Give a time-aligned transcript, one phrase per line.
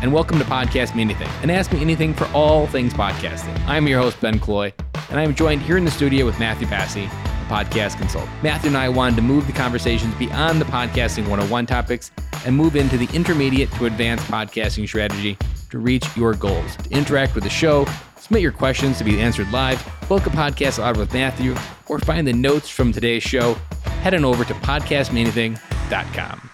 [0.00, 3.58] and welcome to Podcast Me Anything, and Ask Me Anything for all things podcasting.
[3.66, 4.72] I'm your host, Ben Killoy,
[5.10, 8.30] and I am joined here in the studio with Matthew Passy, a podcast consultant.
[8.42, 12.12] Matthew and I wanted to move the conversations beyond the podcasting 101 topics
[12.46, 15.36] and move into the intermediate to advanced podcasting strategy
[15.70, 16.76] to reach your goals.
[16.76, 17.84] To interact with the show,
[18.16, 21.56] submit your questions to be answered live, book a podcast out with Matthew,
[21.88, 23.54] or find the notes from today's show,
[24.02, 26.50] head on over to podcastmeanything.com.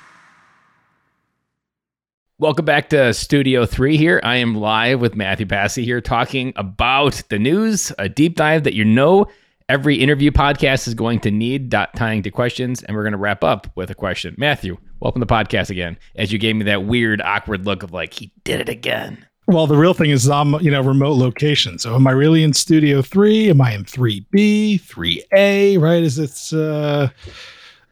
[2.41, 4.21] Welcome back to Studio 3 here.
[4.25, 8.75] I am live with Matthew Passy here talking about the news, a deep dive that
[8.75, 9.29] you know
[9.69, 13.45] every interview podcast is going to need, tying to questions, and we're going to wrap
[13.45, 14.35] up with a question.
[14.37, 17.93] Matthew, welcome to the podcast again, as you gave me that weird, awkward look of
[17.93, 19.25] like, he did it again.
[19.47, 21.79] Well, the real thing is I'm, you know, remote location.
[21.79, 23.51] So am I really in Studio 3?
[23.51, 26.03] Am I in 3B, 3A, right?
[26.03, 27.11] Is it uh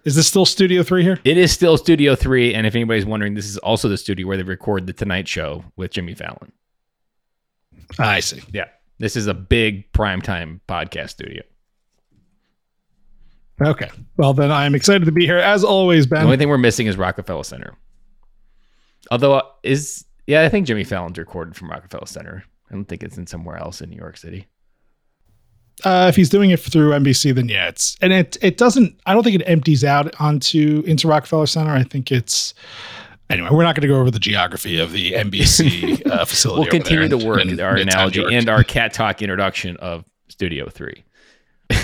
[0.05, 1.19] is this still Studio 3 here?
[1.25, 2.55] It is still Studio 3.
[2.55, 5.65] And if anybody's wondering, this is also the studio where they record The Tonight Show
[5.77, 6.53] with Jimmy Fallon.
[7.99, 8.43] I see.
[8.53, 8.69] Yeah.
[8.99, 11.43] This is a big primetime podcast studio.
[13.61, 13.91] Okay.
[14.17, 16.21] Well, then I'm excited to be here as always, Ben.
[16.21, 17.75] The only thing we're missing is Rockefeller Center.
[19.11, 22.45] Although, uh, is, yeah, I think Jimmy Fallon's recorded from Rockefeller Center.
[22.71, 24.47] I don't think it's in somewhere else in New York City.
[25.85, 28.99] Uh, if he's doing it through NBC, then yeah, it's and it it doesn't.
[29.07, 31.73] I don't think it empties out onto into Rockefeller Center.
[31.73, 32.55] I think it's
[33.31, 33.49] anyway.
[33.51, 36.61] We're not going to go over the geography of the NBC uh, facility.
[36.61, 41.05] we'll continue to work in, our analogy and our cat talk introduction of Studio Three.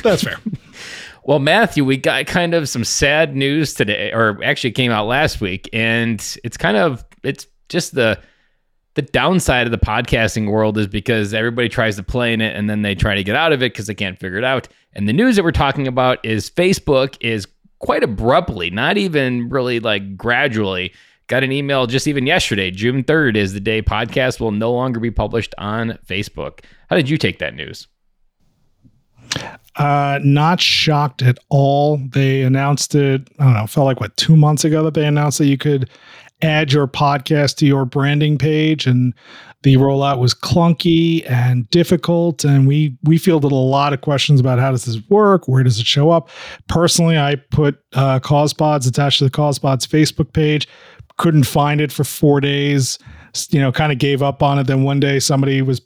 [0.02, 0.38] That's fair.
[1.24, 5.40] well, Matthew, we got kind of some sad news today, or actually came out last
[5.40, 8.18] week, and it's kind of it's just the
[8.98, 12.68] the downside of the podcasting world is because everybody tries to play in it and
[12.68, 14.66] then they try to get out of it because they can't figure it out.
[14.92, 17.46] And the news that we're talking about is Facebook is
[17.78, 20.92] quite abruptly, not even really like gradually,
[21.28, 24.98] got an email just even yesterday, June 3rd is the day podcast will no longer
[24.98, 26.64] be published on Facebook.
[26.90, 27.86] How did you take that news?
[29.76, 31.98] Uh, not shocked at all.
[31.98, 35.38] They announced it, I don't know, felt like what, two months ago that they announced
[35.38, 35.88] that you could
[36.42, 39.12] add your podcast to your branding page and
[39.62, 44.58] the rollout was clunky and difficult and we we fielded a lot of questions about
[44.58, 46.28] how does this work where does it show up
[46.68, 50.68] personally i put uh, causepods attached to the causepods facebook page
[51.16, 52.98] couldn't find it for four days
[53.50, 55.80] you know kind of gave up on it then one day somebody was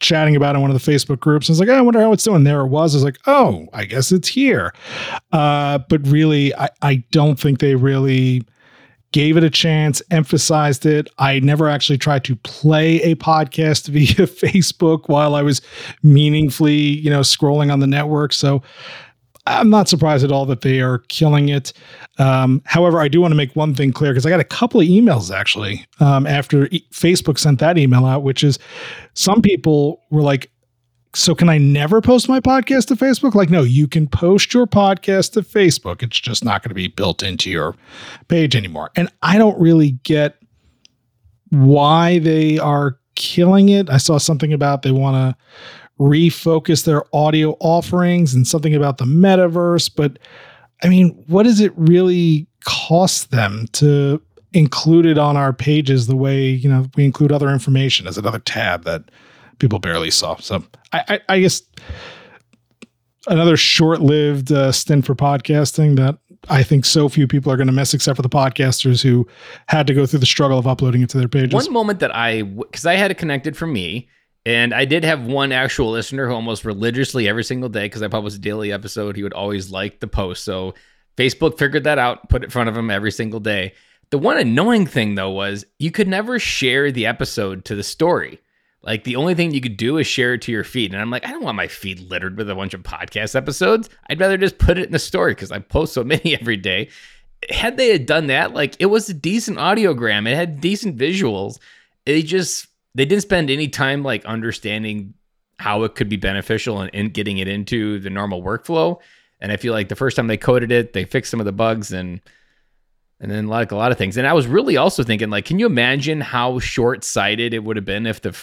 [0.00, 1.48] chatting about in one of the Facebook groups.
[1.48, 2.44] I was like, I wonder how it's doing.
[2.44, 2.94] There it was.
[2.94, 4.72] I was like, oh, I guess it's here.
[5.32, 8.44] Uh, but really, I, I don't think they really
[9.12, 11.08] gave it a chance, emphasized it.
[11.18, 15.60] I never actually tried to play a podcast via Facebook while I was
[16.02, 18.32] meaningfully, you know, scrolling on the network.
[18.32, 18.62] So
[19.46, 21.72] I'm not surprised at all that they are killing it.
[22.18, 24.80] Um, however, I do want to make one thing clear because I got a couple
[24.80, 28.58] of emails actually um, after e- Facebook sent that email out, which is
[29.14, 30.50] some people were like,
[31.18, 33.34] so can I never post my podcast to Facebook?
[33.34, 36.00] Like, no, you can post your podcast to Facebook.
[36.00, 37.74] It's just not going to be built into your
[38.28, 38.90] page anymore.
[38.94, 40.36] And I don't really get
[41.50, 43.90] why they are killing it.
[43.90, 45.62] I saw something about they want to
[45.98, 49.90] refocus their audio offerings and something about the metaverse.
[49.94, 50.20] But
[50.84, 56.16] I mean, what does it really cost them to include it on our pages the
[56.16, 59.10] way, you know, we include other information as another tab that
[59.58, 60.36] people barely saw.
[60.36, 61.62] So I, I, I guess
[63.26, 67.72] another short-lived uh, stint for podcasting that I think so few people are going to
[67.72, 69.26] miss, except for the podcasters who
[69.66, 71.52] had to go through the struggle of uploading it to their pages.
[71.52, 74.08] One moment that I, because I had it connected for me,
[74.46, 78.08] and I did have one actual listener who almost religiously every single day, because I
[78.08, 80.44] published a daily episode, he would always like the post.
[80.44, 80.74] So
[81.18, 83.74] Facebook figured that out, put it in front of him every single day.
[84.10, 88.40] The one annoying thing though was you could never share the episode to the story.
[88.88, 90.94] Like the only thing you could do is share it to your feed.
[90.94, 93.90] And I'm like, I don't want my feed littered with a bunch of podcast episodes.
[94.08, 96.88] I'd rather just put it in the story because I post so many every day.
[97.50, 100.26] Had they had done that, like it was a decent audiogram.
[100.26, 101.58] It had decent visuals.
[102.06, 105.12] They just they didn't spend any time like understanding
[105.58, 108.98] how it could be beneficial and, and getting it into the normal workflow.
[109.38, 111.52] And I feel like the first time they coded it, they fixed some of the
[111.52, 112.22] bugs and
[113.20, 114.16] and then like a lot of things.
[114.16, 117.76] And I was really also thinking, like, can you imagine how short sighted it would
[117.76, 118.34] have been if the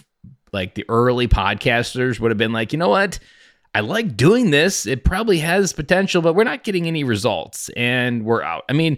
[0.56, 3.20] like the early podcasters would have been like, you know what?
[3.76, 4.88] I like doing this.
[4.88, 8.64] It probably has potential, but we're not getting any results and we're out.
[8.70, 8.98] I mean,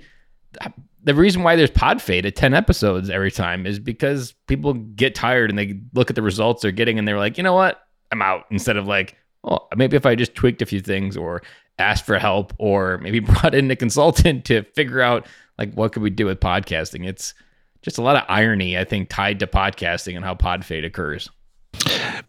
[1.04, 5.16] the reason why there's pod fade at 10 episodes every time is because people get
[5.16, 7.82] tired and they look at the results they're getting and they're like, you know what?
[8.12, 8.46] I'm out.
[8.52, 11.42] Instead of like, oh, maybe if I just tweaked a few things or
[11.80, 15.26] asked for help or maybe brought in a consultant to figure out
[15.58, 17.08] like what could we do with podcasting.
[17.08, 17.34] It's
[17.82, 21.30] just a lot of irony, I think, tied to podcasting and how pod fade occurs.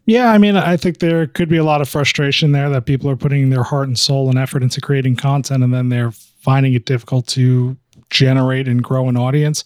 [0.06, 3.10] Yeah, I mean, I think there could be a lot of frustration there that people
[3.10, 6.72] are putting their heart and soul and effort into creating content and then they're finding
[6.72, 7.76] it difficult to
[8.10, 9.64] generate and grow an audience.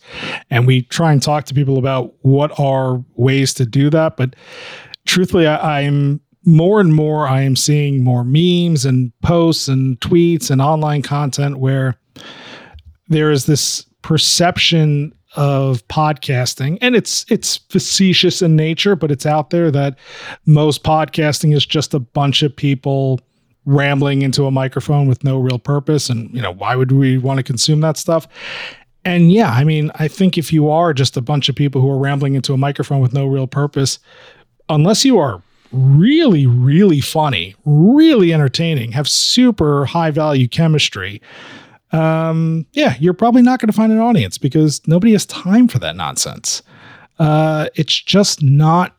[0.51, 4.17] And we try and talk to people about what are ways to do that.
[4.17, 4.35] But
[5.07, 10.51] truthfully, I, I'm more and more, I am seeing more memes and posts and tweets
[10.51, 11.97] and online content where
[13.09, 16.79] there is this perception of podcasting.
[16.81, 19.99] And it's it's facetious in nature but it's out there that
[20.47, 23.21] most podcasting is just a bunch of people
[23.65, 26.11] rambling into a microphone with no real purpose.
[26.11, 28.29] And you know why would we want to consume that stuff?
[29.05, 31.91] And yeah i mean i think if you are just a bunch of people who
[31.91, 33.99] are rambling into a microphone with no real purpose
[34.69, 35.43] unless you are
[35.73, 41.21] really really funny really entertaining have super high value chemistry
[41.93, 45.79] um, yeah, you're probably not going to find an audience because nobody has time for
[45.81, 46.63] that nonsense.
[47.19, 48.97] Uh, it's just not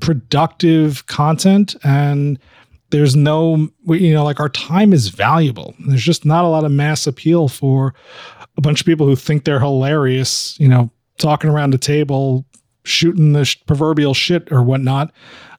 [0.00, 2.38] productive content and
[2.90, 5.74] there's no you know like our time is valuable.
[5.86, 7.94] There's just not a lot of mass appeal for
[8.56, 12.46] a bunch of people who think they're hilarious you know talking around the table
[12.84, 15.12] shooting the proverbial shit or whatnot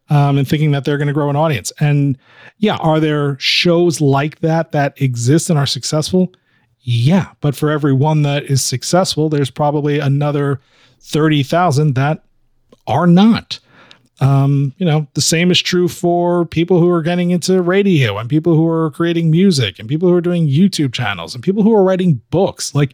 [0.10, 1.72] um, and thinking that they're going to grow an audience.
[1.80, 2.18] And
[2.58, 6.34] yeah are there shows like that that exist and are successful
[6.82, 10.60] yeah, but for every one that is successful, there's probably another
[11.02, 12.24] 30,000 that
[12.88, 13.60] are not.
[14.22, 18.30] Um, you know, the same is true for people who are getting into radio and
[18.30, 21.74] people who are creating music and people who are doing YouTube channels and people who
[21.74, 22.76] are writing books.
[22.76, 22.94] Like,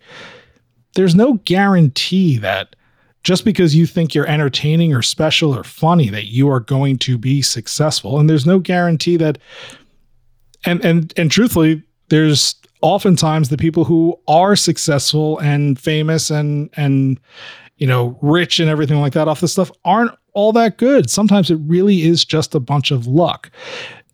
[0.94, 2.76] there's no guarantee that
[3.24, 7.18] just because you think you're entertaining or special or funny that you are going to
[7.18, 8.20] be successful.
[8.20, 9.40] And there's no guarantee that
[10.66, 17.20] and and and truthfully, there's oftentimes the people who are successful and famous and and
[17.78, 21.10] you know rich and everything like that off this stuff aren't all that good.
[21.10, 23.50] Sometimes it really is just a bunch of luck.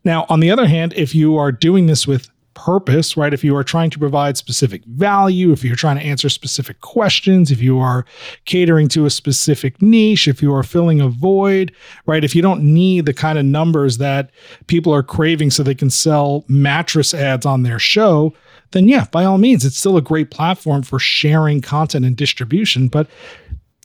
[0.03, 3.33] Now on the other hand if you are doing this with purpose, right?
[3.33, 7.51] If you are trying to provide specific value, if you're trying to answer specific questions,
[7.51, 8.05] if you are
[8.45, 11.73] catering to a specific niche, if you are filling a void,
[12.05, 12.23] right?
[12.23, 14.31] If you don't need the kind of numbers that
[14.67, 18.33] people are craving so they can sell mattress ads on their show,
[18.71, 22.87] then yeah, by all means, it's still a great platform for sharing content and distribution,
[22.87, 23.07] but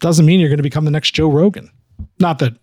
[0.00, 1.70] doesn't mean you're going to become the next Joe Rogan.
[2.18, 2.54] Not that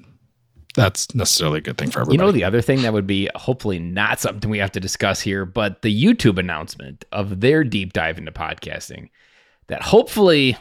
[0.73, 2.15] that's necessarily a good thing for everybody.
[2.15, 5.21] You know, the other thing that would be hopefully not something we have to discuss
[5.21, 9.09] here, but the YouTube announcement of their deep dive into podcasting
[9.67, 10.57] that hopefully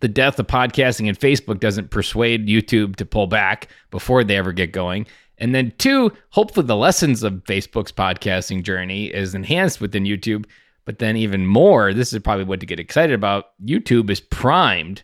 [0.00, 4.52] the death of podcasting and Facebook doesn't persuade YouTube to pull back before they ever
[4.52, 5.06] get going.
[5.38, 10.46] And then two, hopefully the lessons of Facebook's podcasting journey is enhanced within YouTube.
[10.84, 13.46] But then even more, this is probably what to get excited about.
[13.64, 15.02] YouTube is primed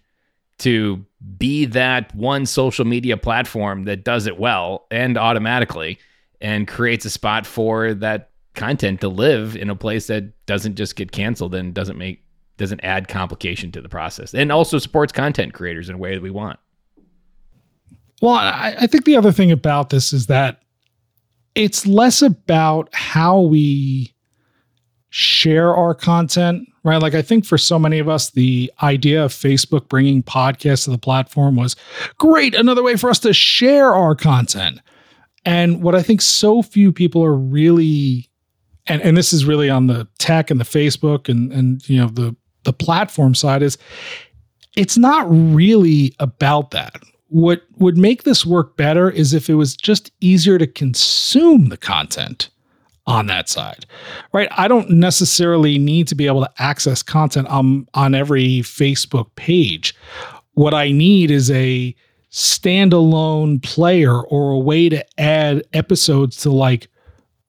[0.58, 1.04] to
[1.38, 5.98] be that one social media platform that does it well and automatically
[6.40, 10.96] and creates a spot for that content to live in a place that doesn't just
[10.96, 12.22] get canceled and doesn't make
[12.58, 16.22] doesn't add complication to the process and also supports content creators in a way that
[16.22, 16.58] we want.
[18.20, 20.62] Well I, I think the other thing about this is that
[21.54, 24.14] it's less about how we
[25.10, 27.00] share our content right?
[27.00, 30.90] Like I think for so many of us, the idea of Facebook bringing podcasts to
[30.90, 31.76] the platform was
[32.19, 34.81] great, another way for us to share our content.
[35.44, 38.31] And what I think so few people are really,
[38.86, 42.08] and, and this is really on the tech and the Facebook and and you know
[42.08, 43.77] the the platform side is
[44.77, 46.94] it's not really about that.
[47.29, 51.77] What would make this work better is if it was just easier to consume the
[51.77, 52.51] content
[53.06, 53.84] on that side,
[54.32, 54.48] right?
[54.52, 59.94] I don't necessarily need to be able to access content on, on every Facebook page.
[60.54, 61.94] What I need is a
[62.30, 66.88] standalone player or a way to add episodes to like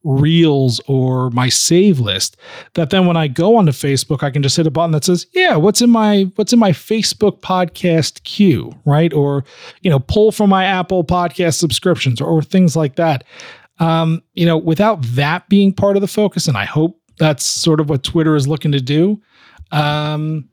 [0.04, 2.36] reels or my save list
[2.74, 5.26] that then when I go onto Facebook I can just hit a button that says
[5.34, 9.46] yeah what's in my what's in my Facebook podcast queue right or
[9.82, 13.24] you know pull from my Apple podcast subscriptions or, or things like that
[13.84, 17.80] um, you know, without that being part of the focus, and I hope that's sort
[17.80, 19.22] of what Twitter is looking to do.
[19.72, 20.50] Um,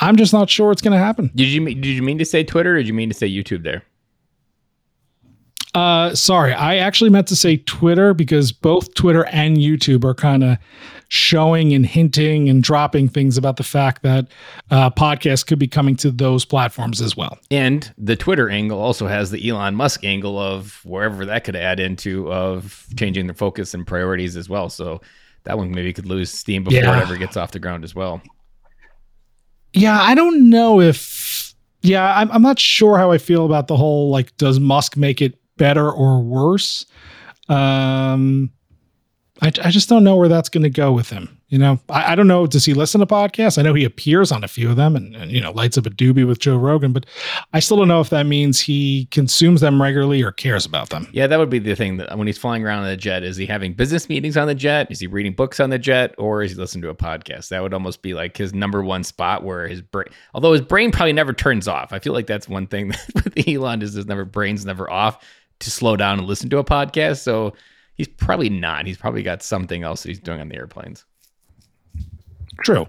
[0.00, 1.30] I'm just not sure what's going to happen.
[1.34, 3.62] Did you did you mean to say Twitter or did you mean to say YouTube
[3.62, 3.82] there?
[5.76, 10.42] Uh, sorry, I actually meant to say Twitter because both Twitter and YouTube are kind
[10.42, 10.56] of
[11.08, 14.26] showing and hinting and dropping things about the fact that
[14.70, 17.38] uh, podcasts could be coming to those platforms as well.
[17.50, 21.78] And the Twitter angle also has the Elon Musk angle of wherever that could add
[21.78, 24.70] into of changing the focus and priorities as well.
[24.70, 25.02] So
[25.44, 26.96] that one maybe could lose steam before yeah.
[26.96, 28.22] it ever gets off the ground as well.
[29.74, 33.76] Yeah, I don't know if Yeah, I'm, I'm not sure how I feel about the
[33.76, 36.86] whole like, does Musk make it better or worse?
[37.48, 38.50] Um,
[39.42, 41.36] I, I just don't know where that's going to go with him.
[41.48, 42.46] You know, I, I, don't know.
[42.46, 43.56] Does he listen to podcasts?
[43.56, 45.86] I know he appears on a few of them and, and, you know, lights up
[45.86, 47.06] a doobie with Joe Rogan, but
[47.52, 51.06] I still don't know if that means he consumes them regularly or cares about them.
[51.12, 53.36] Yeah, that would be the thing that when he's flying around on the jet, is
[53.36, 54.90] he having business meetings on the jet?
[54.90, 57.50] Is he reading books on the jet or is he listening to a podcast?
[57.50, 60.90] That would almost be like his number one spot where his brain, although his brain
[60.90, 61.92] probably never turns off.
[61.92, 65.22] I feel like that's one thing that with Elon is his never brain's never off
[65.60, 67.18] to slow down and listen to a podcast.
[67.20, 67.54] So
[67.94, 68.86] he's probably not.
[68.86, 71.04] He's probably got something else that he's doing on the airplanes.
[72.62, 72.86] True.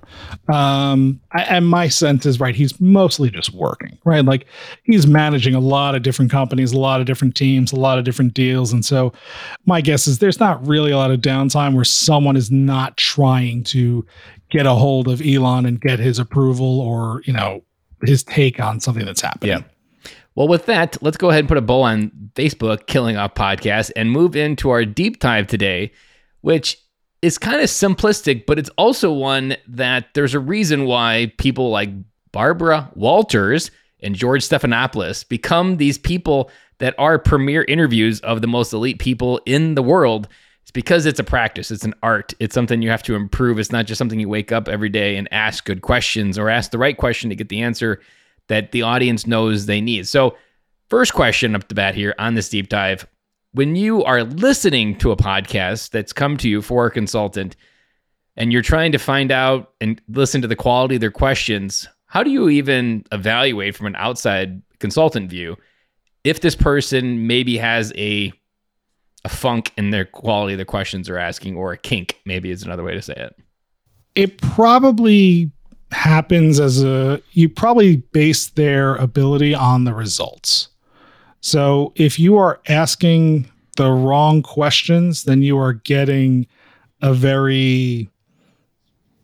[0.52, 2.56] Um, I, and my sense is right.
[2.56, 4.24] He's mostly just working, right?
[4.24, 4.46] Like
[4.84, 8.06] he's managing a lot of different companies, a lot of different teams, a lot of
[8.06, 8.72] different deals.
[8.72, 9.12] And so
[9.66, 13.64] my guess is there's not really a lot of downtime where someone is not trying
[13.66, 14.06] to
[14.50, 17.62] get a hold of Elon and get his approval or, you know,
[18.06, 19.50] his take on something that's happening.
[19.50, 19.64] Yeah.
[20.38, 23.90] Well, with that, let's go ahead and put a bow on Facebook Killing Off podcast
[23.96, 25.92] and move into our deep dive today,
[26.42, 26.78] which
[27.24, 31.90] is kind of simplistic, but it's also one that there's a reason why people like
[32.32, 33.72] Barbara Walters
[34.04, 39.42] and George Stephanopoulos become these people that are premier interviews of the most elite people
[39.48, 40.28] in the world.
[40.62, 43.58] It's because it's a practice, it's an art, it's something you have to improve.
[43.58, 46.70] It's not just something you wake up every day and ask good questions or ask
[46.70, 48.00] the right question to get the answer
[48.48, 50.08] that the audience knows they need.
[50.08, 50.36] So,
[50.90, 53.08] first question up the bat here on this deep dive
[53.52, 57.56] when you are listening to a podcast that's come to you for a consultant
[58.36, 62.22] and you're trying to find out and listen to the quality of their questions, how
[62.22, 65.58] do you even evaluate from an outside consultant view
[66.24, 68.32] if this person maybe has a
[69.26, 72.64] a funk in their quality of the questions they're asking or a kink maybe is
[72.64, 73.36] another way to say it
[74.14, 75.52] it probably
[75.92, 80.70] happens as a you probably base their ability on the results
[81.42, 86.48] so if you are asking the wrong questions, then you are getting
[87.02, 88.10] a very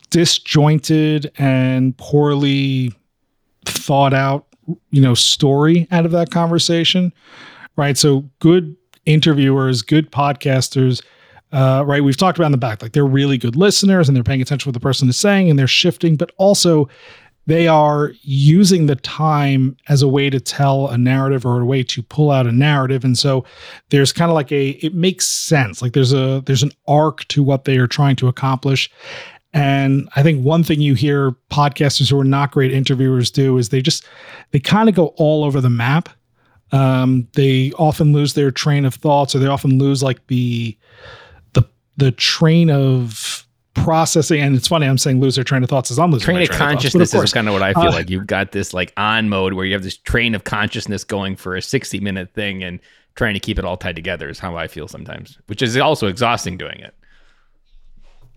[0.09, 2.93] disjointed and poorly
[3.65, 4.45] thought out,
[4.91, 7.11] you know, story out of that conversation.
[7.75, 7.97] Right.
[7.97, 11.03] So good interviewers, good podcasters,
[11.53, 12.03] uh, right?
[12.03, 14.65] We've talked about in the back, like they're really good listeners and they're paying attention
[14.65, 16.89] to what the person is saying and they're shifting, but also
[17.45, 21.83] they are using the time as a way to tell a narrative or a way
[21.83, 23.03] to pull out a narrative.
[23.03, 23.45] And so
[23.89, 25.81] there's kind of like a it makes sense.
[25.81, 28.89] Like there's a there's an arc to what they are trying to accomplish.
[29.55, 33.69] And i think one thing you hear podcasters who are not great interviewers do is
[33.69, 34.03] they just
[34.49, 36.09] they kind of go all over the map.
[36.71, 40.75] Um, they often lose their train of thoughts or they often lose like the
[41.97, 45.97] the train of processing and it's funny i'm saying lose their train of thoughts as
[45.97, 48.09] i'm losing train of train consciousness of is kind of what i feel uh, like.
[48.09, 51.55] You've got this like on mode where you have this train of consciousness going for
[51.55, 52.79] a 60 minute thing and
[53.15, 56.07] trying to keep it all tied together is how i feel sometimes which is also
[56.07, 56.93] exhausting doing it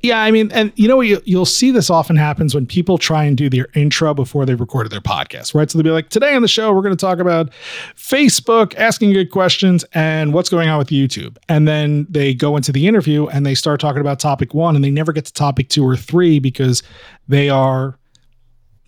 [0.02, 3.24] yeah, I mean, and you know, you, you'll see this often happens when people try
[3.24, 5.70] and do their intro before they recorded their podcast, right?
[5.70, 7.50] So they'll be like, today on the show, we're going to talk about
[7.96, 11.36] Facebook, asking good questions, and what's going on with YouTube.
[11.48, 14.84] And then they go into the interview and they start talking about topic one, and
[14.84, 16.82] they never get to topic two or three because
[17.26, 17.98] they are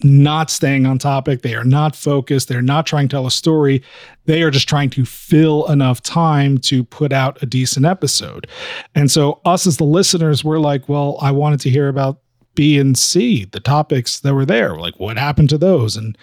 [0.02, 1.42] not staying on topic.
[1.42, 2.48] They are not focused.
[2.48, 3.82] They're not trying to tell a story.
[4.26, 8.46] They are just trying to fill enough time to put out a decent episode.
[8.94, 12.20] And so, us as the listeners, we're like, well, I wanted to hear about
[12.54, 14.76] B and C, the topics that were there.
[14.76, 15.96] Like, what happened to those?
[15.96, 16.16] And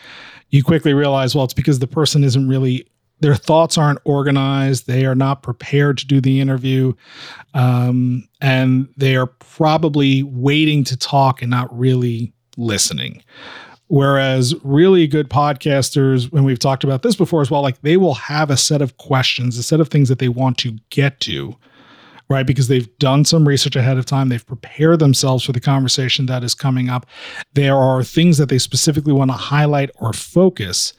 [0.50, 2.88] you quickly realize, well, it's because the person isn't really
[3.22, 4.88] their thoughts aren't organized.
[4.88, 6.94] They are not prepared to do the interview.
[7.54, 13.24] Um, and they are probably waiting to talk and not really listening.
[13.88, 18.16] Whereas really good podcasters, when we've talked about this before as well, like they will
[18.16, 21.56] have a set of questions, a set of things that they want to get to,
[22.28, 22.48] right?
[22.48, 26.44] Because they've done some research ahead of time, they've prepared themselves for the conversation that
[26.44, 27.06] is coming up.
[27.54, 30.94] There are things that they specifically want to highlight or focus.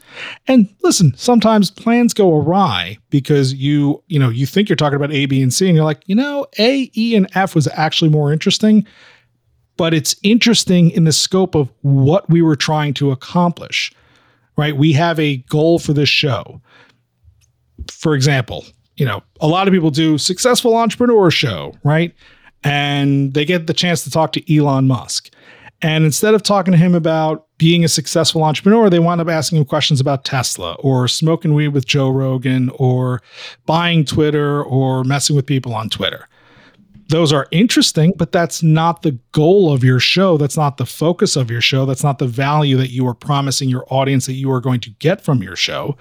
[0.47, 5.11] And listen, sometimes plans go awry because you, you know, you think you're talking about
[5.11, 8.09] A, B, and C, and you're like, you know, A, E, and F was actually
[8.09, 8.87] more interesting
[9.77, 13.91] but it's interesting in the scope of what we were trying to accomplish,
[14.57, 14.75] right?
[14.75, 16.61] We have a goal for this show.
[17.91, 18.65] For example,
[18.97, 22.13] you know, a lot of people do successful entrepreneur show, right?
[22.63, 25.31] And they get the chance to talk to Elon Musk.
[25.83, 29.59] And instead of talking to him about being a successful entrepreneur, they wind up asking
[29.59, 33.21] him questions about Tesla or smoking weed with Joe Rogan or
[33.67, 36.27] buying Twitter or messing with people on Twitter
[37.09, 40.37] those are interesting, but that's not the goal of your show.
[40.37, 41.85] That's not the focus of your show.
[41.85, 44.89] That's not the value that you are promising your audience that you are going to
[44.91, 45.95] get from your show.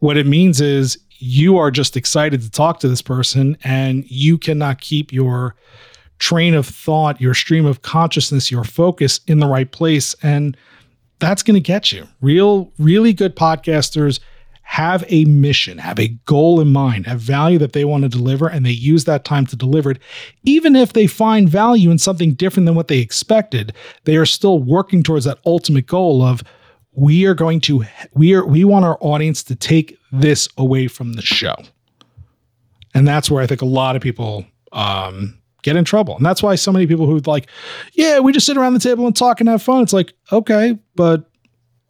[0.00, 4.36] What it means is you are just excited to talk to this person and you
[4.36, 5.54] cannot keep your
[6.18, 10.14] train of thought, your stream of consciousness, your focus in the right place.
[10.22, 10.56] And
[11.20, 12.08] that's going to get you.
[12.20, 14.20] Real, really good podcasters
[14.64, 18.48] have a mission, have a goal in mind, have value that they want to deliver,
[18.48, 19.98] and they use that time to deliver it.
[20.42, 23.72] Even if they find value in something different than what they expected,
[24.04, 26.42] they are still working towards that ultimate goal of
[26.92, 31.12] we are going to we are we want our audience to take this away from
[31.12, 31.54] the show.
[32.94, 36.16] And that's where I think a lot of people um, get in trouble.
[36.16, 37.48] And that's why so many people who like,
[37.92, 39.82] yeah, we just sit around the table and talk and have fun.
[39.82, 41.28] It's like, okay, but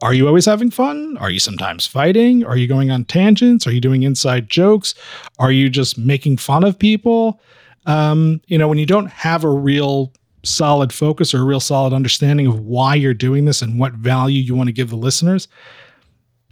[0.05, 1.17] are you always having fun?
[1.17, 2.45] Are you sometimes fighting?
[2.45, 3.67] Are you going on tangents?
[3.67, 4.95] Are you doing inside jokes?
[5.39, 7.41] Are you just making fun of people?
[7.87, 11.95] Um, you know, when you don't have a real solid focus or a real solid
[11.95, 15.49] understanding of why you're doing this and what value you want to give the listeners,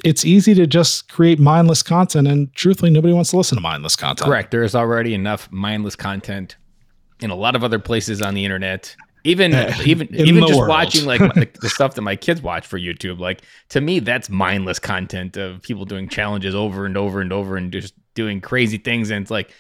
[0.03, 2.27] it's easy to just create mindless content.
[2.27, 4.25] And truthfully, nobody wants to listen to mindless content.
[4.25, 4.51] Correct.
[4.51, 6.57] There's already enough mindless content
[7.21, 10.69] in a lot of other places on the internet even uh, even even just world.
[10.69, 14.29] watching like the, the, stuff that my kids watch for YouTube, like to me, that's
[14.29, 18.79] mindless content of people doing challenges over and over and over and just doing crazy
[18.79, 19.11] things.
[19.11, 19.53] And it's like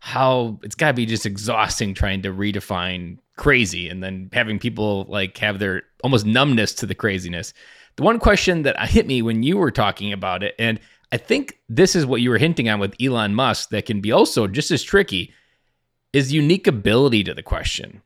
[0.00, 5.04] how it's got to be just exhausting trying to redefine crazy and then having people
[5.08, 7.52] like have their almost numbness to the craziness.
[7.96, 10.80] The one question that hit me when you were talking about it, and
[11.12, 14.12] I think this is what you were hinting on with Elon Musk that can be
[14.12, 15.34] also just as tricky,
[16.12, 18.00] is unique ability to the question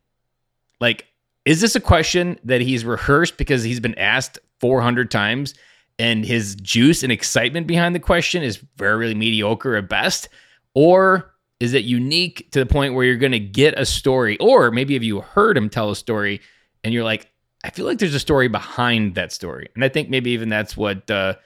[0.84, 1.06] like,
[1.46, 5.54] is this a question that he's rehearsed because he's been asked 400 times
[5.98, 10.28] and his juice and excitement behind the question is very really mediocre at best?
[10.74, 14.36] Or is it unique to the point where you're going to get a story?
[14.38, 16.42] Or maybe if you heard him tell a story
[16.82, 17.30] and you're like,
[17.64, 19.68] I feel like there's a story behind that story.
[19.74, 21.36] And I think maybe even that's what uh,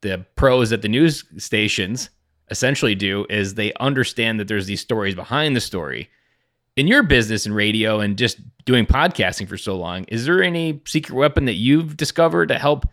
[0.00, 2.08] the pros at the news stations
[2.50, 6.08] essentially do is they understand that there's these stories behind the story
[6.76, 10.80] in your business and radio and just doing podcasting for so long, is there any
[10.86, 12.86] secret weapon that you've discovered to help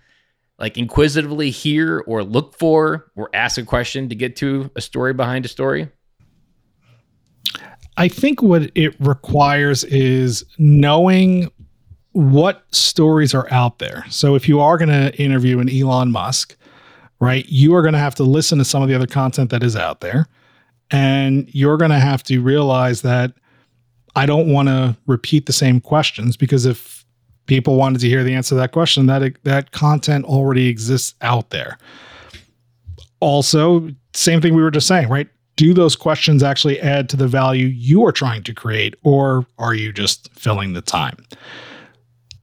[0.59, 5.13] like inquisitively hear or look for or ask a question to get to a story
[5.13, 5.89] behind a story?
[7.97, 11.51] I think what it requires is knowing
[12.13, 14.05] what stories are out there.
[14.09, 16.55] So if you are going to interview an Elon Musk,
[17.19, 19.63] right, you are going to have to listen to some of the other content that
[19.63, 20.27] is out there.
[20.91, 23.33] And you're going to have to realize that
[24.15, 27.03] I don't want to repeat the same questions because if
[27.45, 31.49] people wanted to hear the answer to that question, that that content already exists out
[31.49, 31.77] there.
[33.19, 35.27] Also, same thing we were just saying, right?
[35.55, 39.73] Do those questions actually add to the value you are trying to create, or are
[39.73, 41.17] you just filling the time?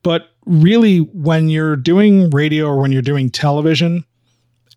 [0.02, 4.04] But really, when you're doing radio or when you're doing television,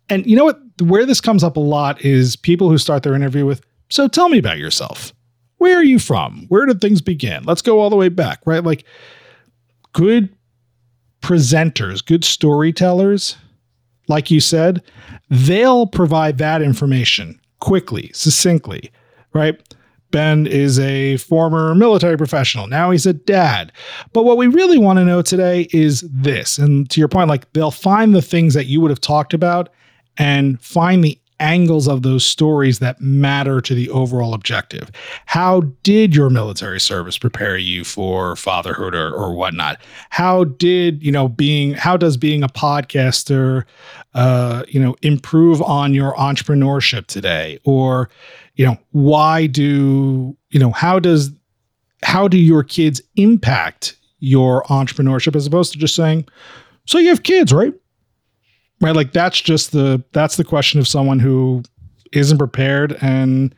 [0.08, 3.14] and you know what, where this comes up a lot is people who start their
[3.14, 5.12] interview with, So tell me about yourself
[5.64, 6.44] where are you from?
[6.50, 7.42] Where did things begin?
[7.44, 8.62] Let's go all the way back, right?
[8.62, 8.84] Like
[9.94, 10.28] good
[11.22, 13.38] presenters, good storytellers,
[14.06, 14.82] like you said,
[15.30, 18.92] they'll provide that information quickly, succinctly,
[19.32, 19.58] right?
[20.10, 22.66] Ben is a former military professional.
[22.66, 23.72] Now he's a dad.
[24.12, 26.58] But what we really want to know today is this.
[26.58, 29.70] And to your point, like they'll find the things that you would have talked about
[30.18, 34.90] and find the angles of those stories that matter to the overall objective.
[35.26, 39.80] How did your military service prepare you for fatherhood or, or whatnot?
[40.10, 43.64] How did, you know, being, how does being a podcaster,
[44.14, 47.58] uh, you know, improve on your entrepreneurship today?
[47.64, 48.08] Or,
[48.54, 51.30] you know, why do, you know, how does,
[52.02, 56.26] how do your kids impact your entrepreneurship as opposed to just saying,
[56.86, 57.74] so you have kids, right?
[58.84, 61.62] Right like that's just the that's the question of someone who
[62.12, 63.54] isn't prepared and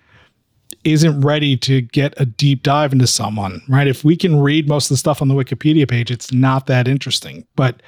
[0.84, 3.88] isn't ready to get a deep dive into someone right?
[3.88, 6.88] If we can read most of the stuff on the wikipedia page it's not that
[6.88, 7.46] interesting.
[7.56, 7.82] But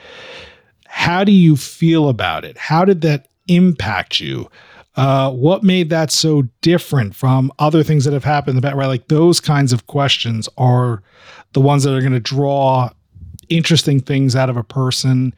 [0.87, 2.59] how do you feel about it?
[2.59, 4.51] How did that impact you?
[4.97, 8.87] Uh, what made that so different from other things that have happened about right?
[8.87, 11.03] Like those kinds of questions are
[11.53, 12.91] the ones that are going to draw
[13.49, 15.33] interesting things out of a person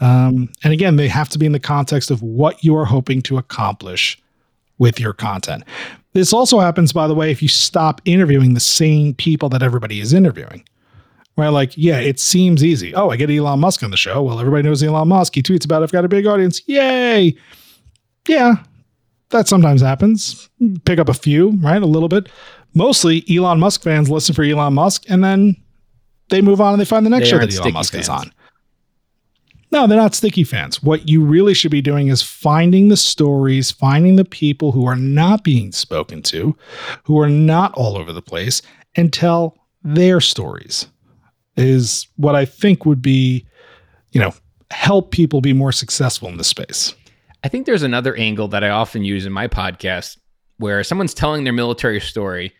[0.00, 3.22] um, and again, they have to be in the context of what you are hoping
[3.22, 4.20] to accomplish
[4.78, 5.62] with your content.
[6.12, 10.00] This also happens, by the way, if you stop interviewing the same people that everybody
[10.00, 10.64] is interviewing.
[11.36, 11.48] Right?
[11.48, 12.94] Like, yeah, it seems easy.
[12.94, 14.22] Oh, I get Elon Musk on the show.
[14.22, 15.34] Well, everybody knows Elon Musk.
[15.34, 16.60] He tweets about I've got a big audience.
[16.66, 17.36] Yay.
[18.28, 18.56] Yeah,
[19.30, 20.48] that sometimes happens.
[20.84, 21.80] Pick up a few, right?
[21.80, 22.28] A little bit.
[22.74, 25.56] mostly Elon Musk fans listen for Elon Musk and then
[26.28, 28.32] they move on and they find the next They show that Elon Musk is on.
[29.72, 30.82] No, they're not sticky fans.
[30.82, 34.96] What you really should be doing is finding the stories, finding the people who are
[34.96, 36.56] not being spoken to,
[37.04, 38.62] who are not all over the place,
[38.96, 40.86] and tell their stories.
[41.56, 43.46] Is what I think would be,
[44.12, 44.32] you know,
[44.70, 46.94] help people be more successful in this space.
[47.44, 50.18] I think there's another angle that I often use in my podcast
[50.58, 52.52] where someone's telling their military story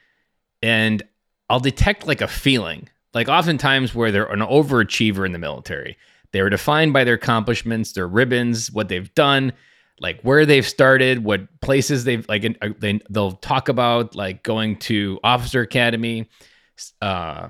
[0.63, 1.03] and
[1.49, 2.89] I'll detect like a feeling.
[3.13, 5.97] Like oftentimes where they're an overachiever in the military.
[6.33, 9.53] They were defined by their accomplishments, their ribbons, what they've done,
[9.99, 14.77] like where they've started, what places they've like uh, they they'll talk about like going
[14.81, 16.29] to officer academy,
[17.03, 17.49] uh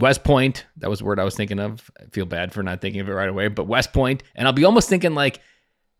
[0.00, 1.90] West Point, that was the word I was thinking of.
[2.00, 4.22] I feel bad for not thinking of it right away, but West Point.
[4.34, 5.40] And I'll be almost thinking like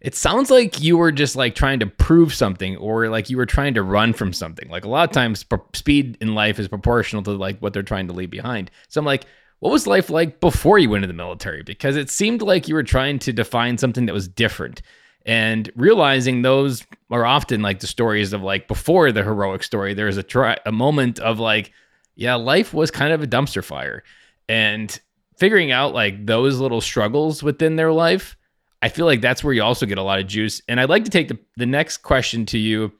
[0.01, 3.47] it sounds like you were just like trying to prove something or like you were
[3.47, 4.69] trying to run from something.
[4.69, 8.07] Like a lot of times speed in life is proportional to like what they're trying
[8.07, 8.71] to leave behind.
[8.89, 9.25] So I'm like,
[9.61, 11.63] what was life like before you went into the military?
[11.63, 14.83] Because it seemed like you were trying to define something that was different.
[15.27, 20.17] And realizing those are often like the stories of like before the heroic story, there's
[20.17, 21.73] a try a moment of like,
[22.15, 24.05] yeah, life was kind of a dumpster fire.
[24.49, 24.99] And
[25.37, 28.37] figuring out like those little struggles within their life
[28.81, 30.63] I feel like that's where you also get a lot of juice.
[30.69, 32.93] And I'd like to take the, the next question to you,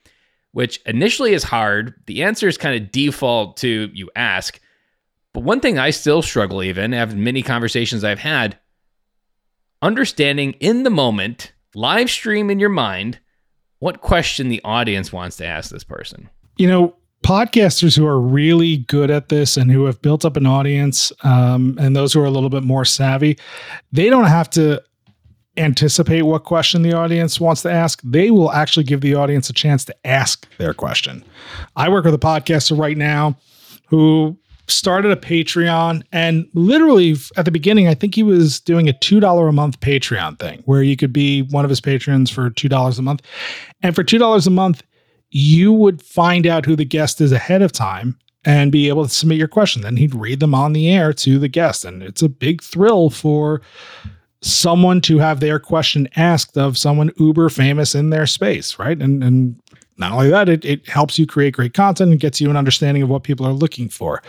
[0.53, 1.95] which initially is hard.
[2.07, 4.61] The answer is kind of default to you ask.
[5.39, 8.59] But one thing I still struggle even, have many conversations I've had,
[9.81, 13.21] understanding in the moment, live stream in your mind,
[13.79, 16.29] what question the audience wants to ask this person.
[16.57, 20.45] you know podcasters who are really good at this and who have built up an
[20.45, 23.39] audience um, and those who are a little bit more savvy
[23.93, 24.83] they don't have to
[25.57, 29.53] anticipate what question the audience wants to ask they will actually give the audience a
[29.53, 31.25] chance to ask their question
[31.77, 33.37] i work with a podcaster right now
[33.87, 34.37] who
[34.69, 39.49] started a patreon and literally at the beginning i think he was doing a $2
[39.49, 43.03] a month patreon thing where you could be one of his patrons for $2 a
[43.03, 43.23] month
[43.83, 44.83] and for $2 a month
[45.31, 49.11] you would find out who the guest is ahead of time and be able to
[49.11, 49.83] submit your question.
[49.83, 51.85] Then he'd read them on the air to the guest.
[51.85, 53.61] And it's a big thrill for
[54.41, 59.01] someone to have their question asked of someone uber famous in their space, right?
[59.01, 59.61] And and
[59.99, 63.03] not only that, it, it helps you create great content and gets you an understanding
[63.03, 64.23] of what people are looking for.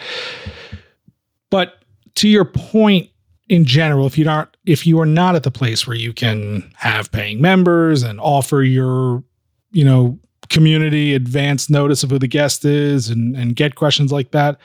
[1.49, 1.83] But
[2.15, 3.09] to your point,
[3.47, 6.71] in general, if you aren't if you are not at the place where you can
[6.75, 9.23] have paying members and offer your,
[9.71, 14.31] you know, community advance notice of who the guest is and, and get questions like
[14.31, 14.59] that.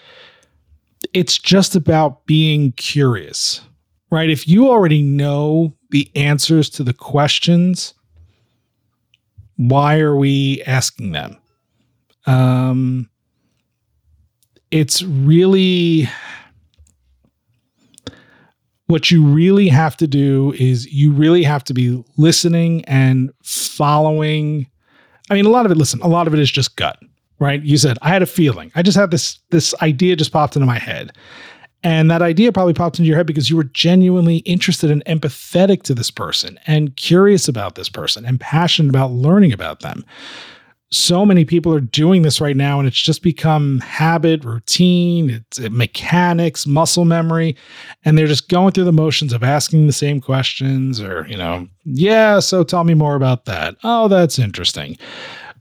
[1.12, 3.60] It's just about being curious,
[4.10, 4.30] right?
[4.30, 7.94] If you already know the answers to the questions,
[9.56, 11.36] why are we asking them?
[12.26, 13.08] Um,
[14.70, 16.08] it's really
[18.86, 24.66] what you really have to do is you really have to be listening and following
[25.30, 26.98] I mean, a lot of it, listen, a lot of it is just gut,
[27.38, 27.62] right?
[27.62, 28.70] You said, I had a feeling.
[28.74, 31.12] I just had this, this idea just popped into my head.
[31.84, 35.82] And that idea probably popped into your head because you were genuinely interested and empathetic
[35.82, 40.02] to this person and curious about this person and passionate about learning about them.
[40.90, 45.58] So many people are doing this right now, and it's just become habit, routine, it's
[45.58, 47.56] mechanics, muscle memory,
[48.04, 51.68] and they're just going through the motions of asking the same questions or, you know,
[51.84, 53.76] yeah, so tell me more about that.
[53.82, 54.96] Oh, that's interesting.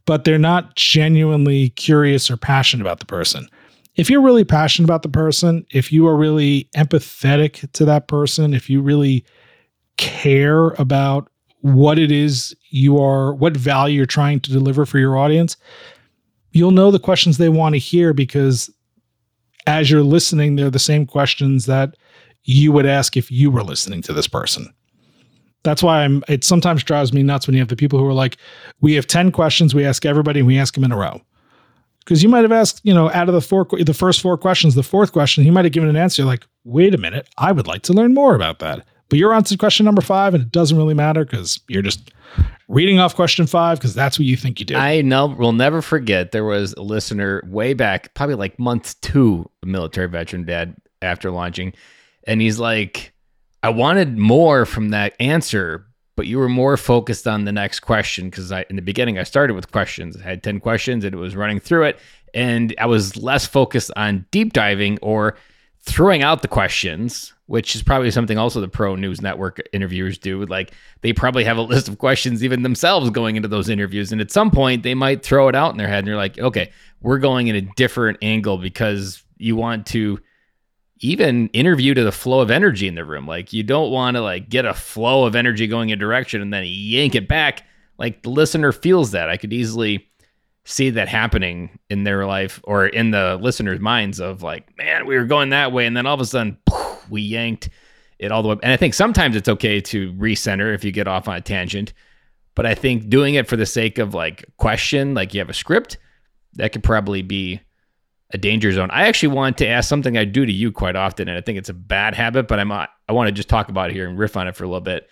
[0.05, 3.49] But they're not genuinely curious or passionate about the person.
[3.95, 8.53] If you're really passionate about the person, if you are really empathetic to that person,
[8.53, 9.23] if you really
[9.97, 11.29] care about
[11.61, 15.55] what it is you are, what value you're trying to deliver for your audience,
[16.51, 18.69] you'll know the questions they want to hear because
[19.65, 21.95] as you're listening, they're the same questions that
[22.43, 24.73] you would ask if you were listening to this person.
[25.63, 28.13] That's why I'm, it sometimes drives me nuts when you have the people who are
[28.13, 28.37] like,
[28.81, 31.21] we have 10 questions, we ask everybody, and we ask them in a row.
[32.03, 34.75] Because you might have asked, you know, out of the four, the first four questions,
[34.75, 37.67] the fourth question, he might have given an answer like, wait a minute, I would
[37.67, 38.85] like to learn more about that.
[39.09, 42.11] But you're on to question number five, and it doesn't really matter because you're just
[42.67, 44.77] reading off question five because that's what you think you did.
[44.77, 49.49] I know will never forget there was a listener way back, probably like month two,
[49.61, 51.73] a military veteran dad after launching,
[52.25, 53.13] and he's like,
[53.61, 55.85] I wanted more from that answer,
[56.15, 59.23] but you were more focused on the next question because I in the beginning I
[59.23, 60.17] started with questions.
[60.17, 61.99] I had 10 questions and it was running through it.
[62.33, 65.35] And I was less focused on deep diving or
[65.81, 70.45] throwing out the questions, which is probably something also the pro news network interviewers do.
[70.45, 70.71] Like
[71.01, 74.11] they probably have a list of questions even themselves going into those interviews.
[74.11, 76.39] And at some point they might throw it out in their head and you're like,
[76.39, 76.71] okay,
[77.01, 80.19] we're going in a different angle because you want to
[81.03, 83.27] even interview to the flow of energy in the room.
[83.27, 86.41] Like you don't want to like get a flow of energy going in a direction
[86.41, 87.63] and then yank it back.
[87.97, 89.29] Like the listener feels that.
[89.29, 90.07] I could easily
[90.65, 95.17] see that happening in their life or in the listeners' minds of like, man, we
[95.17, 97.69] were going that way, and then all of a sudden poof, we yanked
[98.17, 98.55] it all the way.
[98.63, 101.91] And I think sometimes it's okay to recenter if you get off on a tangent,
[102.55, 105.53] but I think doing it for the sake of like question, like you have a
[105.53, 105.97] script,
[106.53, 107.59] that could probably be
[108.33, 108.89] a danger zone.
[108.91, 111.57] I actually want to ask something I do to you quite often, and I think
[111.57, 114.17] it's a bad habit, but I'm I want to just talk about it here and
[114.17, 115.07] riff on it for a little bit.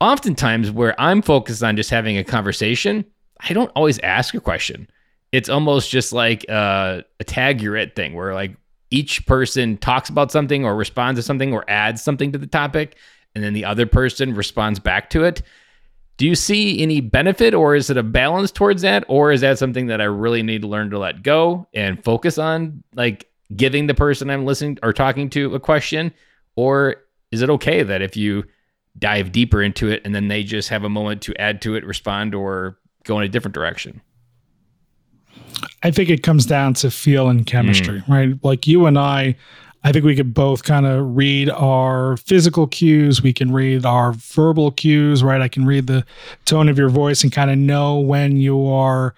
[0.00, 3.04] Oftentimes, where I'm focused on just having a conversation,
[3.40, 4.88] I don't always ask a question.
[5.30, 8.56] It's almost just like uh, a tag you're it thing where like
[8.90, 12.96] each person talks about something or responds to something or adds something to the topic,
[13.34, 15.42] and then the other person responds back to it.
[16.22, 19.04] Do you see any benefit or is it a balance towards that?
[19.08, 22.38] Or is that something that I really need to learn to let go and focus
[22.38, 26.14] on like giving the person I'm listening or talking to a question?
[26.54, 26.94] Or
[27.32, 28.44] is it okay that if you
[28.96, 31.84] dive deeper into it and then they just have a moment to add to it,
[31.84, 34.00] respond, or go in a different direction?
[35.82, 38.08] I think it comes down to feel and chemistry, mm.
[38.08, 38.44] right?
[38.44, 39.34] Like you and I,
[39.84, 43.22] I think we could both kind of read our physical cues.
[43.22, 45.40] We can read our verbal cues, right?
[45.40, 46.04] I can read the
[46.44, 49.14] tone of your voice and kind of know when you are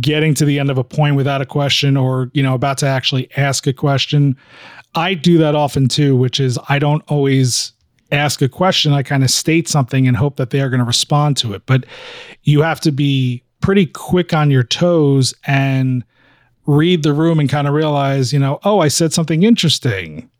[0.00, 2.86] getting to the end of a point without a question or, you know, about to
[2.86, 4.36] actually ask a question.
[4.94, 7.72] I do that often too, which is I don't always
[8.12, 8.92] ask a question.
[8.92, 11.62] I kind of state something and hope that they are going to respond to it.
[11.66, 11.86] But
[12.42, 16.04] you have to be pretty quick on your toes and
[16.70, 20.30] read the room and kind of realize, you know, oh, I said something interesting.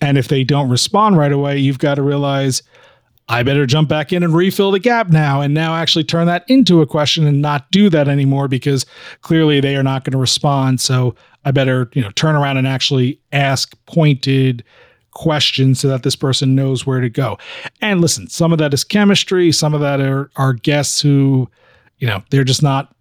[0.00, 2.62] And if they don't respond right away, you've got to realize,
[3.28, 6.44] I better jump back in and refill the gap now and now actually turn that
[6.48, 8.84] into a question and not do that anymore because
[9.20, 10.80] clearly they are not going to respond.
[10.80, 14.64] So I better, you know, turn around and actually ask pointed
[15.12, 17.38] questions so that this person knows where to go.
[17.80, 21.48] And listen, some of that is chemistry, some of that are are guests who,
[21.98, 22.94] you know, they're just not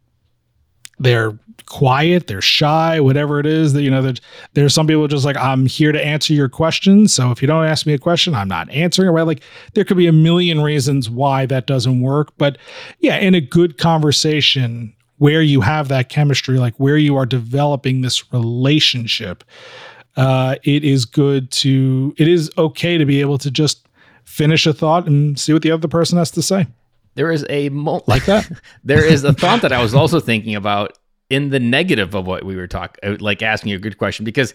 [0.99, 4.19] they're quiet, they're shy, whatever it is that, you know, that
[4.53, 7.13] there's some people just like, I'm here to answer your questions.
[7.13, 9.27] So if you don't ask me a question, I'm not answering it, right?
[9.27, 12.33] Like there could be a million reasons why that doesn't work.
[12.38, 12.57] But
[12.99, 18.01] yeah, in a good conversation where you have that chemistry, like where you are developing
[18.01, 19.43] this relationship,
[20.15, 23.88] uh, it is good to, it is okay to be able to just
[24.23, 26.67] finish a thought and see what the other person has to say.
[27.17, 28.49] There is a mo- like that.
[28.84, 30.97] there is a thought that I was also thinking about
[31.30, 34.23] in the negative of what we were talking, uh, like asking you a good question,
[34.23, 34.53] because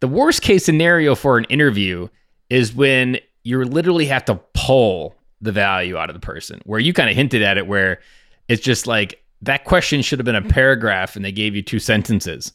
[0.00, 2.08] the worst case scenario for an interview
[2.48, 6.92] is when you literally have to pull the value out of the person, where you
[6.92, 8.00] kind of hinted at it, where
[8.48, 11.78] it's just like that question should have been a paragraph and they gave you two
[11.78, 12.52] sentences.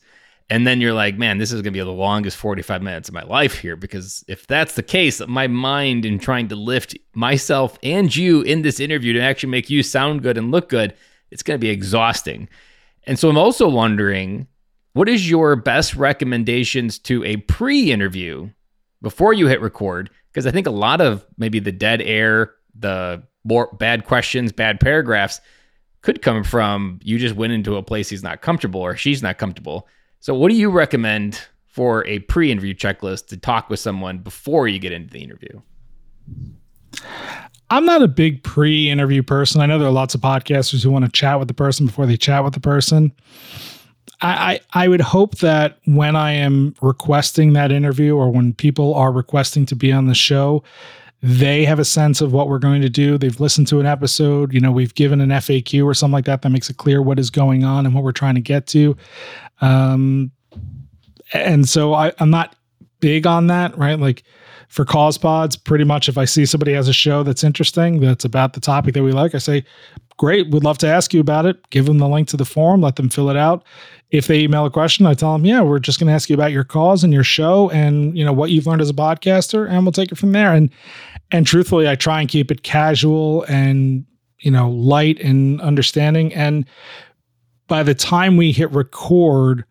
[0.50, 3.16] And then you're like, man, this is going to be the longest 45 minutes of
[3.16, 3.76] my life here.
[3.76, 8.62] Because if that's the case, my mind in trying to lift myself and you in
[8.62, 10.94] this interview to actually make you sound good and look good,
[11.32, 12.48] it's going to be exhausting.
[13.08, 14.48] And so I'm also wondering
[14.94, 18.50] what is your best recommendations to a pre interview
[19.02, 20.10] before you hit record?
[20.32, 24.80] Because I think a lot of maybe the dead air, the more bad questions, bad
[24.80, 25.42] paragraphs
[26.02, 29.38] could come from you just went into a place he's not comfortable or she's not
[29.38, 29.88] comfortable.
[30.20, 34.68] So, what do you recommend for a pre interview checklist to talk with someone before
[34.68, 35.62] you get into the interview?
[37.70, 39.62] I'm not a big pre interview person.
[39.62, 42.06] I know there are lots of podcasters who want to chat with the person before
[42.06, 43.12] they chat with the person.
[44.22, 48.94] I, I, I would hope that when I am requesting that interview or when people
[48.94, 50.64] are requesting to be on the show,
[51.22, 53.18] they have a sense of what we're going to do.
[53.18, 56.42] They've listened to an episode, you know, we've given an FAQ or something like that
[56.44, 58.96] that makes it clear what is going on and what we're trying to get to.
[59.62, 60.32] Um,
[61.34, 62.56] and so I, I'm not
[63.00, 64.00] big on that, right?
[64.00, 64.24] Like
[64.68, 68.26] for cause pods, pretty much if I see somebody has a show that's interesting, that's
[68.26, 69.64] about the topic that we like, I say,
[70.18, 71.70] great, We'd love to ask you about it.
[71.70, 73.64] Give them the link to the form, let them fill it out.
[74.12, 76.36] If they email a question, I tell them, yeah, we're just going to ask you
[76.36, 79.70] about your cause and your show and, you know, what you've learned as a podcaster
[79.70, 80.54] and we'll take it from there.
[80.54, 80.70] And,
[81.32, 84.06] and truthfully, I try and keep it casual and,
[84.40, 86.34] you know, light and understanding.
[86.34, 86.66] And
[87.68, 89.66] by the time we hit record,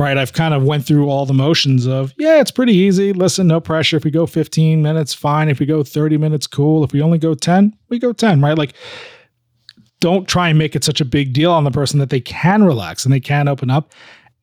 [0.00, 3.46] right i've kind of went through all the motions of yeah it's pretty easy listen
[3.46, 6.92] no pressure if we go 15 minutes fine if we go 30 minutes cool if
[6.92, 8.72] we only go 10 we go 10 right like
[10.00, 12.64] don't try and make it such a big deal on the person that they can
[12.64, 13.92] relax and they can open up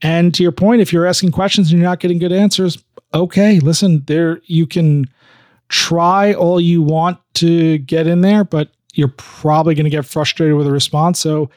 [0.02, 3.60] And to your point, if you're asking questions and you're not getting good answers, okay,
[3.60, 5.06] listen, there you can
[5.70, 10.56] try all you want to get in there, but you're probably going to get frustrated
[10.56, 11.20] with a response.
[11.20, 11.50] So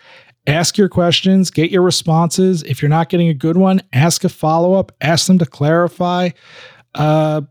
[0.46, 2.62] ask your questions, get your responses.
[2.62, 6.30] If you're not getting a good one, ask a follow up, ask them to clarify,
[6.94, 7.42] uh,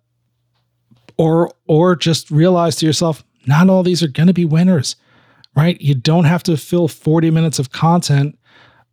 [1.17, 4.95] or or just realize to yourself, not all these are going to be winners,
[5.59, 5.79] right?
[5.81, 8.39] You don't have to fill 40 minutes of content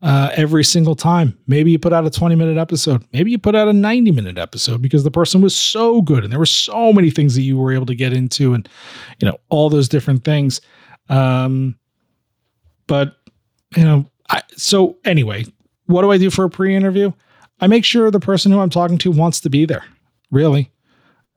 [0.03, 1.39] uh, every single time.
[1.47, 3.05] Maybe you put out a 20 minute episode.
[3.13, 6.33] Maybe you put out a 90 minute episode because the person was so good and
[6.33, 8.69] there were so many things that you were able to get into and,
[9.21, 10.61] you know, all those different things.
[11.09, 11.79] Um,
[12.89, 13.17] but,
[13.77, 15.47] you know, I, so anyway,
[15.87, 17.13] what do I do for a pre interview?
[17.61, 19.85] I make sure the person who I'm talking to wants to be there,
[20.33, 20.73] really.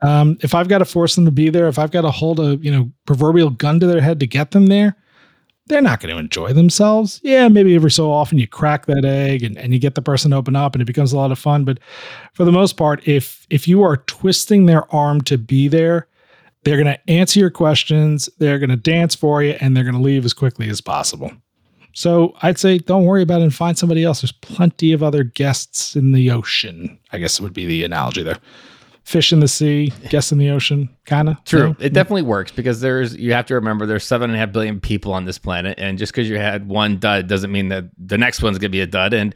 [0.02, 2.40] Um, if I've got to force them to be there, if I've got to hold
[2.40, 4.96] a you know proverbial gun to their head to get them there,
[5.70, 7.22] they're not going to enjoy themselves.
[7.24, 10.32] Yeah, maybe every so often you crack that egg and, and you get the person
[10.32, 11.64] to open up and it becomes a lot of fun.
[11.64, 11.80] But
[12.34, 16.08] for the most part, if if you are twisting their arm to be there,
[16.64, 19.96] they're going to answer your questions, they're going to dance for you, and they're going
[19.96, 21.32] to leave as quickly as possible.
[21.94, 24.22] So I'd say don't worry about it and find somebody else.
[24.22, 27.00] There's plenty of other guests in the ocean.
[27.12, 28.40] I guess would be the analogy there
[29.04, 31.44] fish in the sea, guess in the ocean, kind of.
[31.46, 31.76] True.
[31.80, 34.80] It definitely works because there's you have to remember there's seven and a half billion
[34.80, 38.18] people on this planet, and just because you had one dud doesn't mean that the
[38.18, 39.14] next one's gonna be a dud.
[39.14, 39.36] And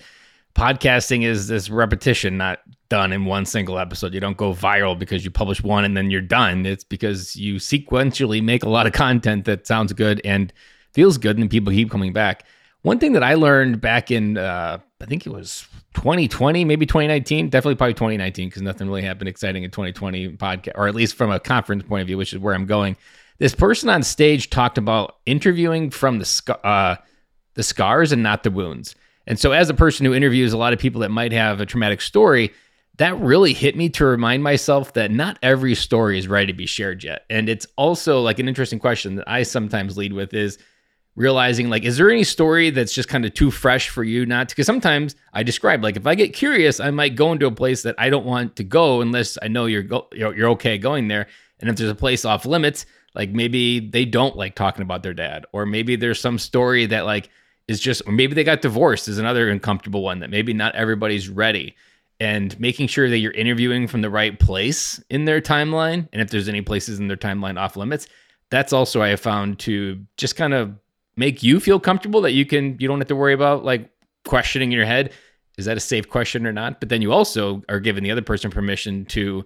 [0.56, 4.14] podcasting is this repetition, not done in one single episode.
[4.14, 6.66] You don't go viral because you publish one and then you're done.
[6.66, 10.54] It's because you sequentially make a lot of content that sounds good and
[10.92, 12.46] feels good, and people keep coming back.
[12.84, 17.50] One thing that I learned back in, uh, I think it was 2020, maybe 2019,
[17.50, 21.32] definitely probably 2019, because nothing really happened exciting in 2020 podcast, or at least from
[21.32, 22.98] a conference point of view, which is where I'm going.
[23.38, 26.96] This person on stage talked about interviewing from the uh,
[27.56, 28.96] the scars and not the wounds.
[29.26, 31.66] And so, as a person who interviews a lot of people that might have a
[31.66, 32.52] traumatic story,
[32.98, 36.66] that really hit me to remind myself that not every story is ready to be
[36.66, 37.26] shared yet.
[37.30, 40.58] And it's also like an interesting question that I sometimes lead with is
[41.16, 44.50] realizing like is there any story that's just kind of too fresh for you not
[44.50, 47.52] to because sometimes i describe like if i get curious i might go into a
[47.52, 51.08] place that i don't want to go unless i know you're go- you're okay going
[51.08, 51.28] there.
[51.60, 55.14] And if there's a place off limits like maybe they don't like talking about their
[55.14, 57.30] dad or maybe there's some story that like
[57.68, 61.30] is just or maybe they got divorced is another uncomfortable one that maybe not everybody's
[61.30, 61.76] ready.
[62.20, 66.30] And making sure that you're interviewing from the right place in their timeline and if
[66.30, 68.08] there's any places in their timeline off limits
[68.50, 70.74] that's also i have found to just kind of
[71.16, 73.90] make you feel comfortable that you can you don't have to worry about like
[74.26, 75.12] questioning in your head?
[75.58, 76.80] Is that a safe question or not?
[76.80, 79.46] But then you also are giving the other person permission to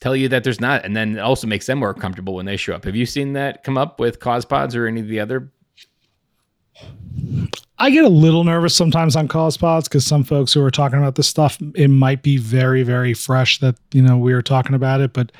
[0.00, 2.56] tell you that there's not and then it also makes them more comfortable when they
[2.56, 2.84] show up.
[2.84, 5.50] Have you seen that come up with cause pods or any of the other?
[7.78, 10.98] I get a little nervous sometimes on cause pods because some folks who are talking
[10.98, 14.74] about this stuff, it might be very, very fresh that you know we are talking
[14.74, 15.12] about it.
[15.12, 15.32] But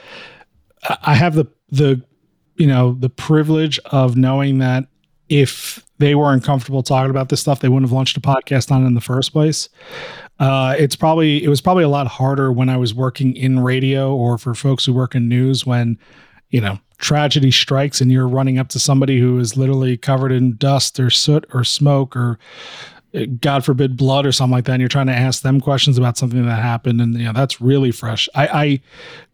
[1.02, 2.02] I have the the
[2.56, 4.86] you know the privilege of knowing that
[5.28, 8.82] if they weren't comfortable talking about this stuff, they wouldn't have launched a podcast on
[8.82, 9.68] it in the first place.
[10.38, 14.14] Uh, it's probably it was probably a lot harder when I was working in radio
[14.14, 15.98] or for folks who work in news when
[16.50, 20.56] you know tragedy strikes and you're running up to somebody who is literally covered in
[20.56, 22.38] dust or soot or smoke or
[23.14, 24.72] uh, God forbid blood or something like that.
[24.72, 27.00] And you're trying to ask them questions about something that happened.
[27.00, 28.28] And, you know, that's really fresh.
[28.34, 28.80] I, I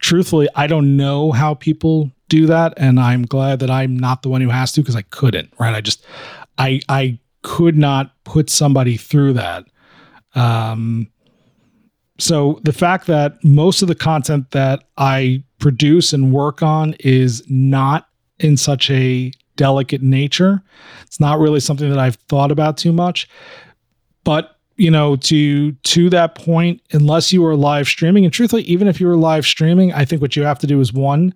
[0.00, 4.30] truthfully, I don't know how people do that and i'm glad that i'm not the
[4.30, 5.74] one who has to because i couldn't right?
[5.74, 6.04] I just
[6.56, 9.64] i i could not put somebody through that.
[10.34, 11.08] Um
[12.18, 17.42] so the fact that most of the content that i produce and work on is
[17.48, 20.62] not in such a delicate nature.
[21.02, 23.28] It's not really something that i've thought about too much.
[24.24, 28.88] But you know to to that point unless you are live streaming and truthfully even
[28.88, 31.34] if you were live streaming i think what you have to do is one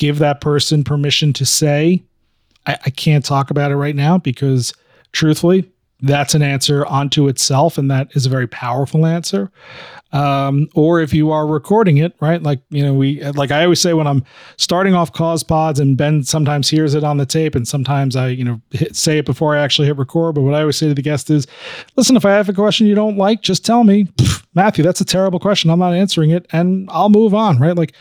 [0.00, 2.02] give that person permission to say,
[2.66, 4.72] I, I can't talk about it right now because
[5.12, 5.70] truthfully,
[6.02, 9.52] that's an answer onto itself, and that is a very powerful answer.
[10.12, 12.42] Um, or if you are recording it, right?
[12.42, 14.24] Like, you know, we, like I always say when I'm
[14.56, 18.28] starting off cause pods and Ben sometimes hears it on the tape and sometimes I,
[18.28, 20.34] you know, hit, say it before I actually hit record.
[20.34, 21.46] But what I always say to the guest is,
[21.94, 24.08] listen, if I have a question you don't like, just tell me,
[24.54, 25.70] Matthew, that's a terrible question.
[25.70, 27.76] I'm not answering it and I'll move on, right?
[27.76, 27.92] Like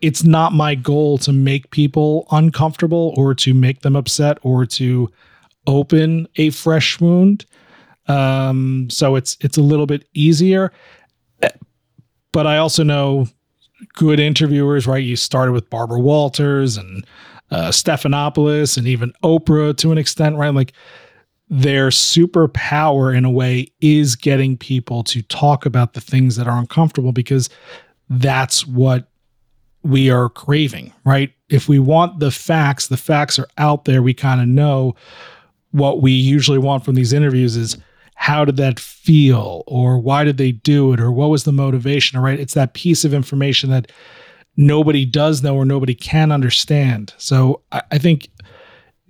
[0.00, 5.10] it's not my goal to make people uncomfortable or to make them upset or to
[5.66, 7.44] open a fresh wound.
[8.08, 10.72] Um, so it's it's a little bit easier.
[12.32, 13.28] But I also know
[13.94, 15.02] good interviewers, right?
[15.02, 17.04] You started with Barbara Walters and
[17.50, 20.54] uh, Stephanopoulos and even Oprah to an extent, right?
[20.54, 20.72] Like
[21.48, 26.58] their superpower in a way is getting people to talk about the things that are
[26.58, 27.50] uncomfortable because
[28.08, 29.09] that's what
[29.82, 31.32] we are craving, right?
[31.48, 34.02] If we want the facts, the facts are out there.
[34.02, 34.94] We kind of know
[35.72, 37.76] what we usually want from these interviews is
[38.14, 42.20] how did that feel or why did they do it or what was the motivation,
[42.20, 42.38] right?
[42.38, 43.90] It's that piece of information that
[44.56, 47.14] nobody does know or nobody can understand.
[47.16, 48.28] So I, I think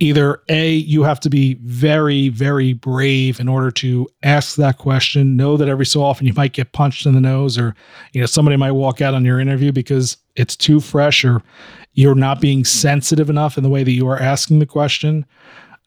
[0.01, 5.37] either A, you have to be very, very brave in order to ask that question.
[5.37, 7.75] Know that every so often you might get punched in the nose or,
[8.13, 11.43] you know, somebody might walk out on your interview because it's too fresh or
[11.93, 15.25] you're not being sensitive enough in the way that you are asking the question.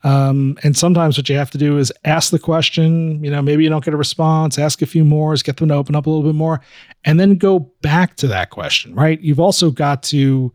[0.04, 3.64] Um, and sometimes what you have to do is ask the question, you know, maybe
[3.64, 6.10] you don't get a response, ask a few more, get them to open up a
[6.10, 6.60] little bit more,
[7.04, 9.20] and then go back to that question, right?
[9.22, 10.52] You've also got to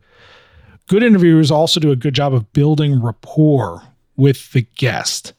[0.90, 3.80] Good interviewers also do a good job of building rapport
[4.16, 5.34] with the guest.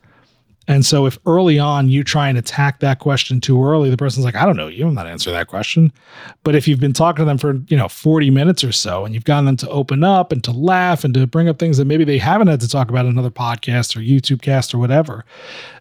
[0.66, 4.24] And so if early on you try and attack that question too early, the person's
[4.24, 5.92] like, I don't know you, I'm not answering that question.
[6.46, 9.14] But if you've been talking to them for, you know, 40 minutes or so and
[9.14, 11.86] you've gotten them to open up and to laugh and to bring up things that
[11.86, 15.26] maybe they haven't had to talk about in another podcast or YouTube cast or whatever,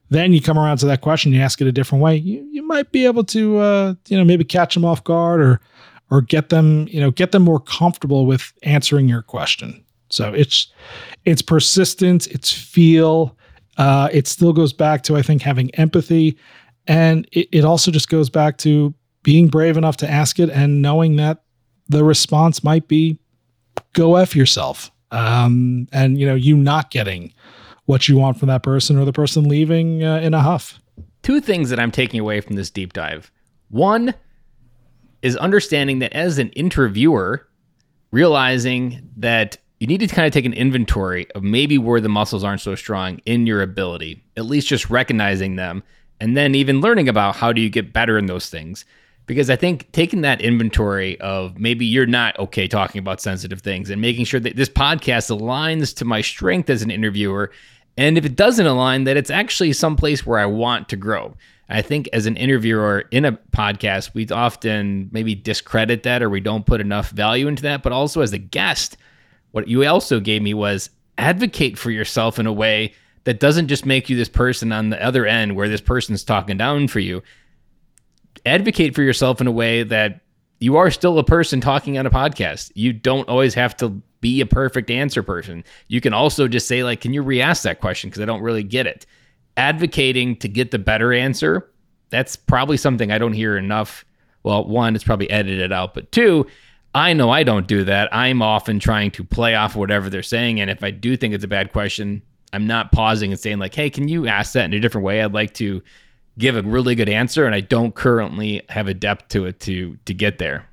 [0.09, 2.67] then you come around to that question, you ask it a different way, you, you
[2.67, 5.61] might be able to, uh, you know, maybe catch them off guard or
[6.11, 9.85] or get them, you know, get them more comfortable with answering your question.
[10.11, 10.69] So it's
[11.25, 13.37] it's persistence, it's feel.
[13.77, 16.37] Uh, it still goes back to I think having empathy,
[16.87, 18.93] and it, it also just goes back to
[19.23, 21.43] being brave enough to ask it and knowing that
[21.89, 23.19] the response might be
[23.93, 27.33] go f yourself, um, and you know you not getting
[27.87, 30.81] what you want from that person or the person leaving uh, in a huff.
[31.23, 33.31] Two things that I'm taking away from this deep dive.
[33.69, 34.15] One,
[35.23, 37.47] is understanding that as an interviewer,
[38.11, 42.45] realizing that you need to kind of take an inventory of maybe where the muscles
[42.45, 45.83] aren't so strong in your ability, at least just recognizing them,
[46.21, 48.85] and then even learning about how do you get better in those things.
[49.27, 53.89] Because I think taking that inventory of maybe you're not okay talking about sensitive things
[53.89, 57.53] and making sure that this podcast aligns to my strength as an interviewer.
[57.97, 61.37] And if it doesn't align, that it's actually someplace where I want to grow.
[61.71, 66.41] I think as an interviewer in a podcast, we often maybe discredit that or we
[66.41, 67.83] don't put enough value into that.
[67.83, 68.97] But also as a guest,
[69.53, 72.93] what you also gave me was advocate for yourself in a way
[73.25, 76.57] that doesn't just make you this person on the other end where this person's talking
[76.57, 77.23] down for you.
[78.45, 80.21] Advocate for yourself in a way that
[80.59, 82.73] you are still a person talking on a podcast.
[82.75, 83.91] You don't always have to
[84.21, 85.63] be a perfect answer person.
[85.89, 88.11] You can also just say, like, can you re ask that question?
[88.11, 89.07] Because I don't really get it
[89.57, 91.71] advocating to get the better answer,
[92.11, 94.05] that's probably something I don't hear enough.
[94.43, 96.47] Well, one, it's probably edited out, but two,
[96.95, 98.13] I know I don't do that.
[98.13, 100.61] I'm often trying to play off whatever they're saying.
[100.61, 102.23] And if I do think it's a bad question,
[102.53, 105.23] I'm not pausing and saying, like, hey, can you ask that in a different way?
[105.23, 105.83] I'd like to
[106.39, 107.47] give a really good answer.
[107.47, 110.67] And I don't currently have a depth to it to to get there.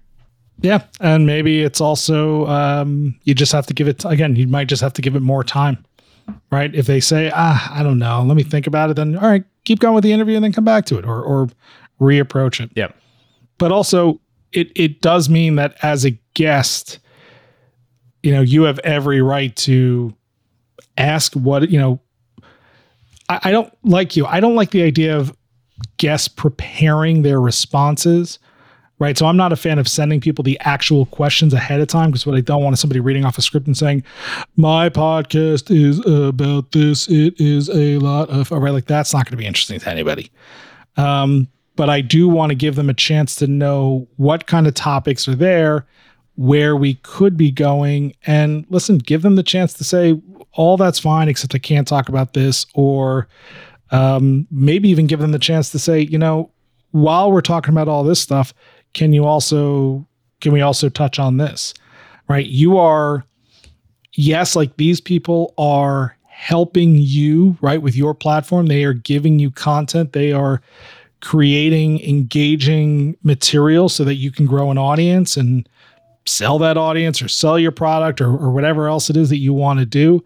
[0.59, 0.83] Yeah.
[0.99, 4.81] And maybe it's also um, you just have to give it again, you might just
[4.81, 5.85] have to give it more time
[6.51, 6.73] right?
[6.73, 9.43] If they say, ah, I don't know, let me think about it, then all right,
[9.63, 11.49] keep going with the interview and then come back to it or or
[11.99, 12.71] reapproach it.
[12.75, 12.89] Yeah.
[13.57, 14.19] But also
[14.53, 16.99] it it does mean that as a guest,
[18.23, 20.13] you know, you have every right to
[20.97, 21.99] ask what, you know,
[23.29, 24.25] I, I don't like you.
[24.25, 25.35] I don't like the idea of
[25.97, 28.39] guests preparing their responses
[28.99, 29.17] right?
[29.17, 32.25] So I'm not a fan of sending people the actual questions ahead of time because
[32.25, 34.03] what I don't want is somebody reading off a script and saying,
[34.55, 37.07] "My podcast is about this.
[37.07, 39.89] It is a lot of all right." Like that's not going to be interesting to
[39.89, 40.31] anybody.
[40.95, 44.73] Um, but I do want to give them a chance to know what kind of
[44.73, 45.85] topics are there,
[46.35, 50.19] where we could be going, and listen, give them the chance to say,
[50.53, 53.27] "All that's fine, except I can't talk about this," or
[53.91, 56.51] um, maybe even give them the chance to say, you know,
[56.91, 58.53] while we're talking about all this stuff
[58.93, 60.05] can you also
[60.41, 61.73] can we also touch on this?
[62.27, 62.45] Right?
[62.45, 63.25] You are
[64.13, 68.67] yes, like these people are helping you, right, with your platform.
[68.67, 70.13] They are giving you content.
[70.13, 70.61] They are
[71.21, 75.67] creating engaging material so that you can grow an audience and
[76.25, 79.53] sell that audience or sell your product or, or whatever else it is that you
[79.53, 80.23] want to do.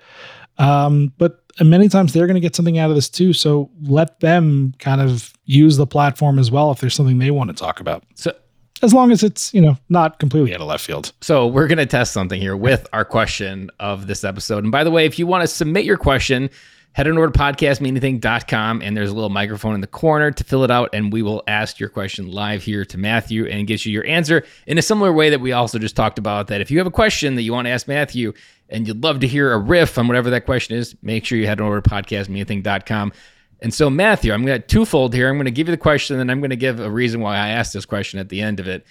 [0.58, 3.34] Um, but many times they're going to get something out of this too.
[3.34, 7.50] So let them kind of use the platform as well if there's something they want
[7.50, 8.04] to talk about.
[8.16, 8.34] So
[8.82, 11.14] as long as it's you know not completely out of left field.
[11.22, 14.64] So we're gonna test something here with our question of this episode.
[14.64, 16.50] And by the way, if you want to submit your question,
[16.94, 20.64] head on over to podcastmeanything.com and there's a little microphone in the corner to fill
[20.64, 23.92] it out, and we will ask your question live here to Matthew and get you
[23.92, 26.48] your answer in a similar way that we also just talked about.
[26.48, 28.34] That if you have a question that you want to ask Matthew
[28.70, 31.48] and you'd love to hear a riff on whatever that question is, make sure you
[31.48, 33.14] head on over to podcastmeanything.com
[33.62, 35.30] And so, Matthew, I'm going to twofold here.
[35.30, 37.36] I'm going to give you the question, and I'm going to give a reason why
[37.36, 38.86] I asked this question at the end of it.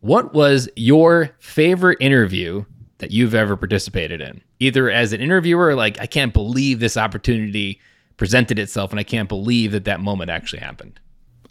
[0.00, 2.64] What was your favorite interview
[2.98, 7.80] that you've ever participated in, either as an interviewer, like I can't believe this opportunity
[8.16, 10.98] presented itself, and I can't believe that that moment actually happened.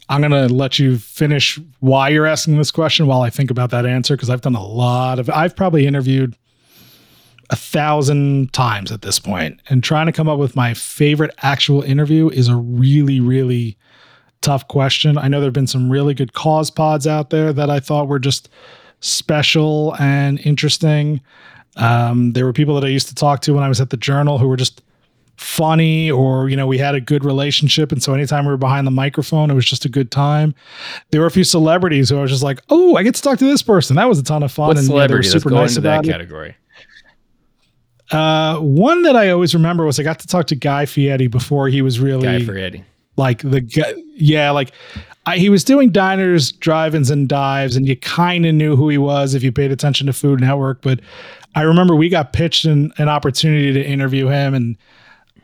[0.08, 3.70] I'm going to let you finish why you're asking this question while I think about
[3.70, 6.36] that answer because I've done a lot of I've probably interviewed
[7.50, 11.82] a thousand times at this point and trying to come up with my favorite actual
[11.82, 13.76] interview is a really really
[14.40, 15.18] tough question.
[15.18, 18.18] I know there've been some really good cause pods out there that I thought were
[18.18, 18.48] just
[19.00, 21.20] special and interesting.
[21.76, 23.96] Um, there were people that I used to talk to when I was at the
[23.96, 24.82] Journal who were just
[25.36, 28.86] funny or you know we had a good relationship and so anytime we were behind
[28.86, 30.54] the microphone it was just a good time
[31.10, 33.38] there were a few celebrities who i was just like oh i get to talk
[33.38, 35.54] to this person that was a ton of fun what and celebrity yeah, super Let's
[35.54, 36.10] go nice into that about it.
[36.10, 36.56] category
[38.12, 41.68] uh, one that i always remember was i got to talk to guy fieri before
[41.68, 42.84] he was really guy Fieri.
[43.16, 44.72] like the guy yeah like
[45.26, 48.98] I, he was doing diners drive-ins and dives and you kind of knew who he
[48.98, 51.00] was if you paid attention to food network but
[51.54, 54.76] i remember we got pitched an, an opportunity to interview him and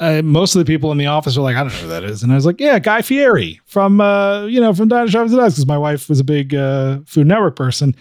[0.01, 2.03] uh, most of the people in the office were like, I don't know who that
[2.03, 2.25] is.
[2.25, 5.41] And I was like, yeah, Guy Fieri from, uh, you know, from Diners, Drive-Ins and
[5.41, 7.95] Dives because my wife was a big uh, Food Network person.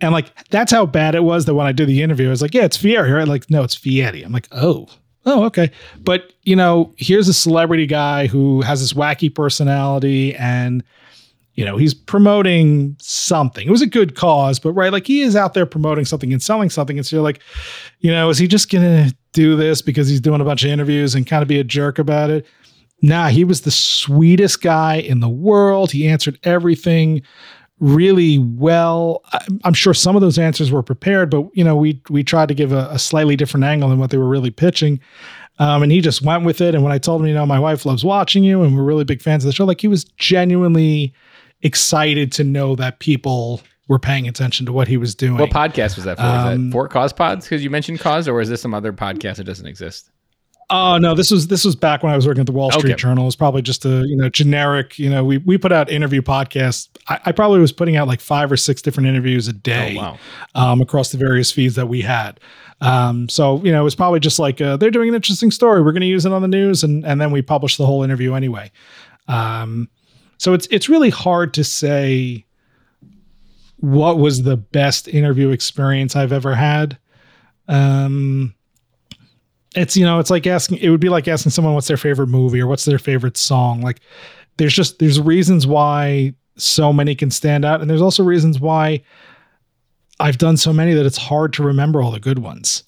[0.00, 2.42] And like, that's how bad it was that when I did the interview, I was
[2.42, 3.10] like, yeah, it's Fieri.
[3.10, 3.26] Right?
[3.26, 4.22] Like, no, it's Fieri.
[4.22, 4.88] I'm like, oh,
[5.24, 5.70] oh, okay.
[6.00, 10.84] But, you know, here's a celebrity guy who has this wacky personality and,
[11.54, 13.66] you know, he's promoting something.
[13.66, 16.42] It was a good cause, but right, like he is out there promoting something and
[16.42, 16.98] selling something.
[16.98, 17.40] And so you're like,
[18.00, 21.14] you know, is he just gonna do this because he's doing a bunch of interviews
[21.14, 22.46] and kind of be a jerk about it?
[23.02, 25.92] Nah, he was the sweetest guy in the world.
[25.92, 27.22] He answered everything
[27.78, 29.22] really well.
[29.64, 32.54] I'm sure some of those answers were prepared, but you know, we we tried to
[32.54, 35.00] give a, a slightly different angle than what they were really pitching.
[35.58, 36.74] Um, and he just went with it.
[36.74, 39.04] And when I told him, you know, my wife loves watching you and we're really
[39.04, 41.14] big fans of the show, like he was genuinely
[41.62, 45.38] excited to know that people were paying attention to what he was doing.
[45.38, 46.24] What podcast was that for?
[46.24, 47.46] Was Um, that for Cause Pods?
[47.46, 50.10] Because you mentioned Cause, or is this some other podcast that doesn't exist?
[50.68, 52.92] Oh no, this was this was back when I was working at the Wall Street
[52.92, 53.00] Okay.
[53.00, 53.24] Journal.
[53.24, 54.98] It was probably just a you know generic.
[54.98, 56.88] You know, we we put out interview podcasts.
[57.08, 59.96] I, I probably was putting out like five or six different interviews a day.
[59.96, 60.18] Oh wow!
[60.56, 62.40] um, across the various feeds that we had.
[62.80, 65.82] Um, so you know, it was probably just like uh, they're doing an interesting story.
[65.82, 68.02] We're going to use it on the news, and and then we publish the whole
[68.02, 68.72] interview anyway.
[69.28, 69.88] Um,
[70.38, 72.44] so it's it's really hard to say
[73.78, 76.98] what was the best interview experience I've ever had.
[77.68, 78.54] Um,
[79.76, 80.78] it's you know, it's like asking.
[80.78, 83.82] It would be like asking someone what's their favorite movie or what's their favorite song.
[83.82, 84.00] Like,
[84.56, 89.02] there's just there's reasons why so many can stand out, and there's also reasons why
[90.18, 92.84] I've done so many that it's hard to remember all the good ones.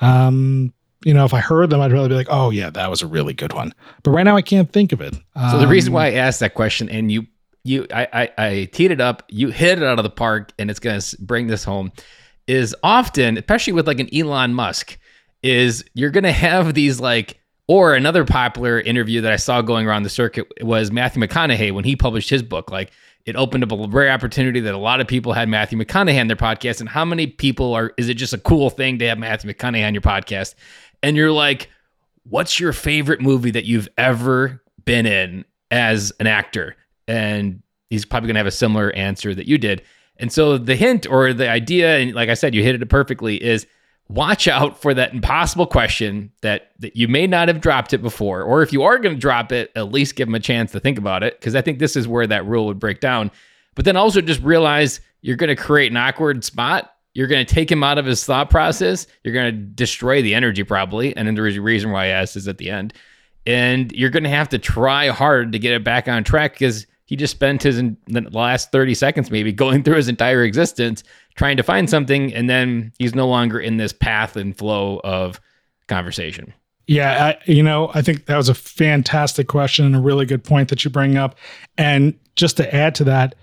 [0.00, 0.72] Um,
[1.04, 3.06] you know, if I heard them, I'd really be like, "Oh yeah, that was a
[3.06, 3.72] really good one."
[4.02, 5.14] But right now, I can't think of it.
[5.50, 7.26] So the reason Um, why I asked that question, and you,
[7.64, 10.70] you, I, I, I teed it up, you hit it out of the park, and
[10.70, 11.92] it's gonna bring this home,
[12.46, 14.98] is often, especially with like an Elon Musk,
[15.42, 17.38] is you're gonna have these like,
[17.68, 21.84] or another popular interview that I saw going around the circuit was Matthew McConaughey when
[21.84, 22.92] he published his book, like.
[23.24, 26.26] It opened up a rare opportunity that a lot of people had Matthew McConaughey on
[26.26, 26.80] their podcast.
[26.80, 29.86] And how many people are, is it just a cool thing to have Matthew McConaughey
[29.86, 30.56] on your podcast?
[31.04, 31.70] And you're like,
[32.24, 36.74] what's your favorite movie that you've ever been in as an actor?
[37.06, 39.82] And he's probably going to have a similar answer that you did.
[40.16, 43.40] And so the hint or the idea, and like I said, you hit it perfectly,
[43.40, 43.68] is
[44.14, 48.42] watch out for that impossible question that, that you may not have dropped it before.
[48.42, 50.80] Or if you are going to drop it, at least give them a chance to
[50.80, 51.38] think about it.
[51.38, 53.30] Because I think this is where that rule would break down.
[53.74, 56.94] But then also just realize you're going to create an awkward spot.
[57.14, 59.06] You're going to take him out of his thought process.
[59.22, 61.16] You're going to destroy the energy probably.
[61.16, 62.94] And then the reason why I asked is at the end.
[63.46, 66.86] And you're going to have to try hard to get it back on track because
[67.04, 67.76] he just spent his
[68.06, 71.02] the last 30 seconds maybe going through his entire existence
[71.34, 72.32] trying to find something.
[72.34, 75.40] And then he's no longer in this path and flow of
[75.88, 76.52] conversation.
[76.86, 80.42] Yeah, I, you know, I think that was a fantastic question and a really good
[80.42, 81.36] point that you bring up.
[81.78, 83.34] And just to add to that,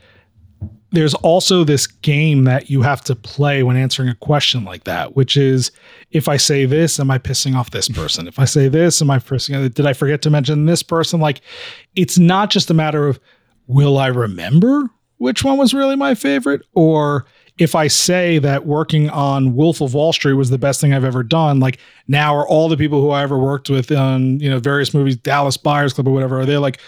[0.91, 5.15] there's also this game that you have to play when answering a question like that,
[5.15, 5.71] which is
[6.11, 8.27] if I say this, am I pissing off this person?
[8.27, 9.73] If I say this, am I pissing?
[9.73, 11.19] Did I forget to mention this person?
[11.19, 11.41] Like,
[11.95, 13.19] it's not just a matter of
[13.69, 14.89] will I remember
[15.19, 17.25] which one was really my favorite, or
[17.57, 21.03] if I say that working on Wolf of Wall Street was the best thing I've
[21.03, 24.49] ever done, like now are all the people who I ever worked with on you
[24.49, 26.79] know various movies, Dallas Buyers Club or whatever, are they like,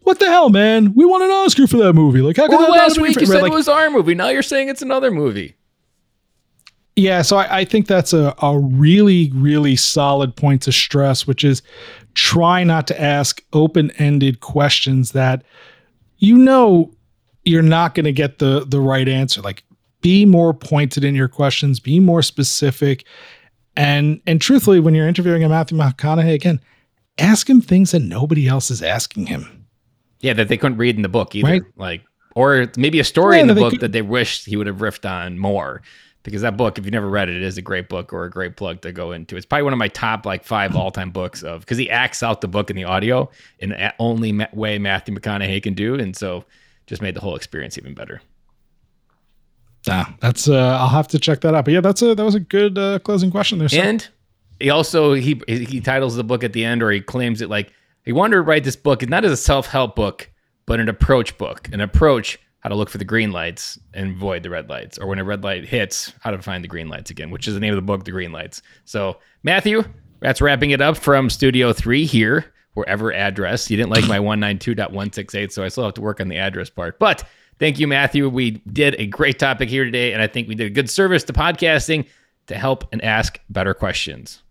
[0.00, 0.94] what the hell, man?
[0.94, 2.22] We won an Oscar for that movie.
[2.22, 4.14] Like, how could Well, that last week you said Like, it was our movie.
[4.14, 5.54] Now you're saying it's another movie.
[6.94, 11.44] Yeah, so I, I think that's a, a really, really solid point to stress, which
[11.44, 11.60] is
[12.14, 15.44] try not to ask open ended questions that
[16.18, 16.92] you know
[17.44, 19.40] you're not going to get the the right answer.
[19.40, 19.64] Like
[20.00, 23.04] be more pointed in your questions, be more specific.
[23.76, 26.60] And and truthfully, when you're interviewing a Matthew McConaughey again,
[27.18, 29.66] ask him things that nobody else is asking him.
[30.20, 31.48] Yeah, that they couldn't read in the book either.
[31.48, 31.62] Right?
[31.76, 32.02] Like
[32.34, 34.78] or maybe a story yeah, in the book could, that they wished he would have
[34.78, 35.82] riffed on more
[36.26, 38.30] because that book, if you've never read it, it is a great book or a
[38.30, 39.36] great plug to go into.
[39.36, 42.22] It's probably one of my top like five all time books of because he acts
[42.22, 45.94] out the book in the audio in the only ma- way Matthew McConaughey can do,
[45.94, 46.44] and so
[46.86, 48.20] just made the whole experience even better.
[49.86, 51.64] Yeah, that's uh, I'll have to check that out.
[51.64, 53.68] But yeah, that's a that was a good uh, closing question there.
[53.68, 53.82] Sir.
[53.82, 54.06] And
[54.58, 57.72] he also he he titles the book at the end, or he claims it like
[58.04, 60.28] he wanted to write this book not as a self help book,
[60.66, 64.42] but an approach book, an approach how to look for the green lights and avoid
[64.42, 67.12] the red lights, or when a red light hits, how to find the green lights
[67.12, 68.60] again, which is the name of the book, The Green Lights.
[68.84, 69.84] So, Matthew,
[70.18, 73.70] that's wrapping it up from Studio 3 here, wherever address.
[73.70, 76.98] You didn't like my 192.168, so I still have to work on the address part.
[76.98, 77.22] But
[77.60, 78.28] thank you, Matthew.
[78.28, 81.22] We did a great topic here today, and I think we did a good service
[81.22, 82.04] to podcasting
[82.48, 84.42] to help and ask better questions.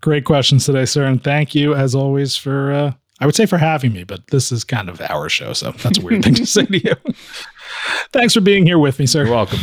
[0.00, 1.04] Great questions today, sir.
[1.04, 4.50] And thank you, as always, for uh, I would say for having me, but this
[4.50, 6.94] is kind of our show, so that's a weird thing to say to you.
[8.12, 9.24] Thanks for being here with me, sir.
[9.24, 9.60] You're welcome.